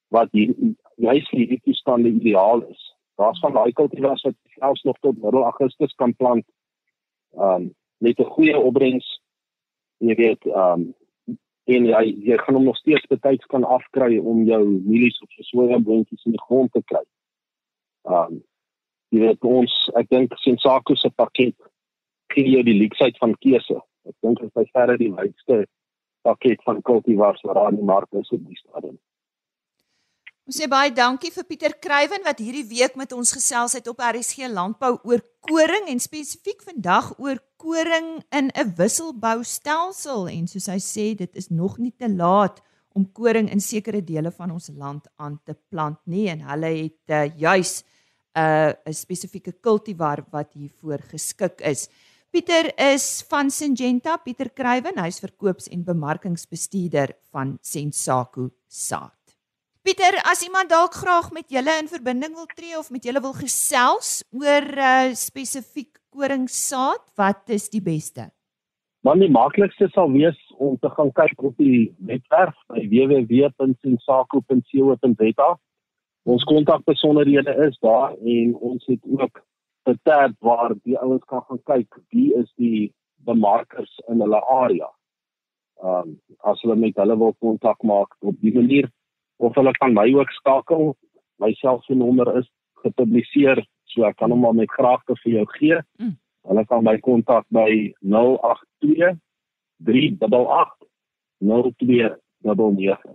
wat 0.09 0.29
hier 0.33 0.55
juist 0.97 1.31
hierdie 1.31 1.61
toestande 1.65 2.09
ideaal 2.09 2.63
is. 2.63 2.83
Daar's 3.15 3.39
van 3.39 3.53
daai 3.53 3.73
kultivars 3.73 4.23
wat 4.23 4.35
selfs 4.59 4.83
nog 4.83 4.99
tot 4.99 5.23
middel 5.23 5.43
Augustus 5.43 5.95
kan 5.95 6.17
plant. 6.17 6.47
Ehm 7.37 7.55
um, 7.55 7.75
met 7.99 8.19
'n 8.19 8.35
goeie 8.37 8.59
opbrengs. 8.59 9.21
Jy 9.97 10.15
weet, 10.15 10.47
ehm 10.47 10.81
um, 10.81 10.95
en 11.65 11.87
jy 11.87 12.05
jy 12.29 12.37
gaan 12.39 12.55
hom 12.55 12.65
nog 12.65 12.77
steeds 12.77 13.07
betyds 13.07 13.47
kan 13.47 13.65
afkry 13.65 14.19
om 14.19 14.43
jou 14.45 14.65
mielies 14.65 15.21
of 15.21 15.31
soja 15.31 15.79
boontjies 15.79 16.25
in 16.25 16.37
die 16.37 16.47
grond 16.47 16.73
te 16.73 16.83
kry. 16.85 17.05
Ehm 18.03 18.33
um, 18.33 18.43
jy 19.09 19.21
weet 19.21 19.45
ons 19.45 19.91
ek 19.95 20.09
dink 20.09 20.33
Sensako 20.43 20.95
se 20.95 21.11
pakket 21.11 21.57
gee 22.35 22.51
jou 22.51 22.63
die 22.67 22.79
leksheid 22.81 23.19
van 23.23 23.35
keuse. 23.39 23.81
Ek 24.05 24.15
dink 24.21 24.41
dit 24.41 24.49
is 24.49 24.55
by 24.59 24.65
verre 24.73 24.97
die 25.01 25.13
wydste 25.13 25.65
pakket 26.27 26.63
van 26.67 26.83
kultivars 26.83 27.43
wat 27.45 27.55
daar 27.55 27.71
in 27.73 27.81
die 27.81 27.91
mark 27.93 28.13
is 28.13 28.33
op 28.35 28.47
die 28.49 28.59
stadium. 28.59 28.99
Ons 30.45 30.59
sê 30.61 30.67
baie 30.69 30.91
dankie 30.93 31.31
vir 31.33 31.45
Pieter 31.49 31.73
Kruiven 31.81 32.21
wat 32.27 32.41
hierdie 32.45 32.67
week 32.69 32.99
met 33.01 33.15
ons 33.17 33.31
gesels 33.33 33.73
het 33.79 33.87
op 33.89 34.03
RSG 34.05 34.51
Landbou 34.53 34.99
oor 35.09 35.23
koring 35.41 35.87
en 35.89 36.03
spesifiek 36.05 36.61
vandag 36.67 37.15
oor 37.17 37.41
koring 37.57 38.19
in 38.29 38.51
'n 38.53 38.75
wisselboustelsel 38.77 40.29
en 40.29 40.45
soos 40.47 40.69
hy 40.69 40.77
sê 40.77 41.07
dit 41.17 41.33
is 41.41 41.49
nog 41.49 41.79
nie 41.79 41.95
te 41.97 42.13
laat 42.13 42.61
om 42.93 43.09
koring 43.09 43.49
in 43.49 43.61
sekere 43.61 44.05
dele 44.05 44.31
van 44.31 44.51
ons 44.51 44.69
land 44.69 45.09
aan 45.17 45.41
te 45.47 45.57
plant 45.71 45.99
nie 46.05 46.29
en 46.29 46.45
hulle 46.45 46.73
het 46.77 47.09
uh, 47.09 47.25
juis 47.41 47.83
'n 48.37 48.41
uh, 48.41 48.73
'n 48.85 48.93
spesifieke 48.93 49.53
kultivar 49.63 50.27
wat 50.31 50.53
hiervoor 50.53 51.01
geskik 51.09 51.61
is. 51.65 51.89
Pieter 52.31 52.79
is 52.93 53.25
van 53.31 53.51
Syngenta, 53.51 54.19
Pieter 54.19 54.51
Kruiven, 54.51 54.99
hy's 54.99 55.21
verkoops- 55.21 55.71
en 55.71 55.85
bemarkingsbestuurder 55.85 57.17
van 57.33 57.59
Sensaku 57.63 58.51
Saad. 58.69 59.24
Pieter, 59.85 60.17
as 60.25 60.41
iemand 60.41 60.73
dalk 60.73 60.97
graag 60.97 61.27
met 61.37 61.53
julle 61.53 61.69
in 61.77 61.93
verbinding 61.93 62.33
wil 62.33 62.49
tree 62.57 62.73
of 62.79 62.87
met 62.89 63.05
julle 63.05 63.21
wil 63.21 63.37
gesels 63.37 64.25
oor 64.33 64.65
uh, 64.81 65.13
spesifiek 65.13 66.01
koringsaad, 66.09 67.13
wat 67.21 67.45
is 67.53 67.69
die 67.69 67.85
beste? 67.85 68.33
Maar 69.05 69.21
die 69.21 69.29
maklikste 69.29 69.93
sal 69.93 70.09
wees 70.15 70.39
om 70.57 70.81
te 70.81 70.89
gaan 70.95 71.13
kyk 71.21 71.37
op 71.51 71.61
die 71.61 71.93
webwerf 72.09 72.57
by 72.73 72.81
www.sensako.co.za. 72.95 75.51
Ons 76.33 76.49
kontakbesonderhede 76.49 77.53
is 77.69 77.77
daar 77.85 78.17
en 78.17 78.57
ons 78.57 78.81
het 78.89 79.05
ook 79.05 79.45
'n 79.85 80.01
tab 80.09 80.33
waar 80.41 80.73
die 80.81 80.97
ouens 80.97 81.29
kan 81.29 81.45
gaan 81.45 81.61
kyk 81.69 81.93
wie 82.09 82.33
is 82.41 82.49
die 82.57 82.89
bemarkers 83.29 83.93
in 84.09 84.25
hulle 84.25 84.41
area. 84.49 84.89
Ehm 85.85 86.09
um, 86.09 86.17
as 86.41 86.57
hulle 86.65 86.77
met 86.77 86.97
hulle 86.97 87.17
wil 87.19 87.35
kontak 87.37 87.83
maak 87.83 88.17
op 88.25 88.41
die 88.41 88.55
manier 88.55 88.89
of 89.37 89.55
hulle 89.55 89.73
kan 89.79 89.95
my 89.95 90.15
ook 90.15 90.31
skakel. 90.31 90.95
My 91.43 91.53
selfoonnommer 91.59 92.37
is 92.39 92.47
gepubliseer, 92.85 93.65
so 93.91 94.07
ek 94.09 94.17
kan 94.21 94.31
hom 94.31 94.41
maar 94.45 94.55
met 94.55 94.71
graagte 94.71 95.17
vir 95.23 95.33
jou 95.39 95.47
gee. 95.59 95.79
Mm. 95.99 96.17
Hulle 96.49 96.65
kan 96.69 96.85
my 96.85 96.99
kontak 97.01 97.45
by 97.55 97.95
082 98.01 99.19
388 99.85 100.89
0299. 101.45 103.15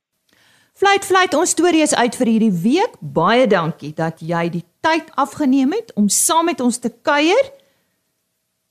Fluit 0.77 1.05
fluit 1.05 1.33
ons 1.33 1.49
storie 1.49 1.81
is 1.81 1.95
uit 1.97 2.15
vir 2.19 2.27
hierdie 2.29 2.53
week. 2.53 2.93
Baie 3.01 3.47
dankie 3.49 3.97
dat 3.97 4.21
jy 4.21 4.45
die 4.53 4.61
tyd 4.85 5.09
afgeneem 5.17 5.73
het 5.73 5.89
om 5.97 6.05
saam 6.09 6.45
met 6.51 6.61
ons 6.61 6.77
te 6.77 6.93
kuier 7.01 7.49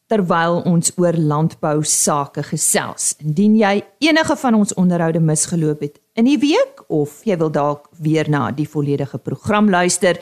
terwyl 0.07 0.63
ons 0.71 0.95
oor 1.03 1.19
landbou 1.19 1.83
sake 1.83 2.47
gesels. 2.47 3.19
Indien 3.19 3.59
jy 3.59 3.83
enige 4.07 4.39
van 4.39 4.55
ons 4.55 4.71
onderhoude 4.79 5.19
misgeloop 5.19 5.83
het 5.83 5.99
in 6.15 6.31
die 6.31 6.39
week 6.39 6.87
of 6.87 7.27
jy 7.27 7.35
wil 7.43 7.51
dalk 7.51 7.91
weer 7.99 8.31
na 8.31 8.55
die 8.55 8.71
volledige 8.71 9.19
program 9.19 9.67
luister, 9.71 10.19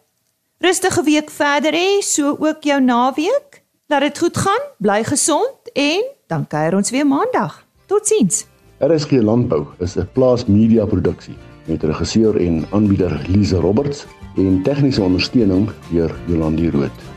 rustige 0.59 1.03
week 1.03 1.29
verder 1.29 1.73
hê, 1.73 2.01
so 2.03 2.35
ook 2.39 2.63
jou 2.63 2.81
naweek. 2.81 3.63
Laat 3.87 4.01
dit 4.01 4.17
goed 4.17 4.37
gaan, 4.37 4.61
bly 4.77 5.03
gesond 5.03 5.55
en 5.73 6.03
dan 6.27 6.47
kuier 6.47 6.75
ons 6.75 6.89
weer 6.89 7.07
maandag. 7.07 7.65
Totsiens. 7.85 8.45
RSG 8.79 9.11
Landbou 9.11 9.65
is 9.79 9.95
'n 9.95 10.09
plaasmedia 10.13 10.85
produksie 10.85 11.37
met 11.65 11.83
regisseur 11.83 12.37
en 12.37 12.65
aanbieder 12.71 13.21
Lize 13.27 13.55
Roberts 13.55 14.05
en 14.35 14.63
tegniese 14.63 15.01
ondersteuning 15.01 15.69
deur 15.91 16.15
Jolandi 16.27 16.69
Root. 16.69 17.10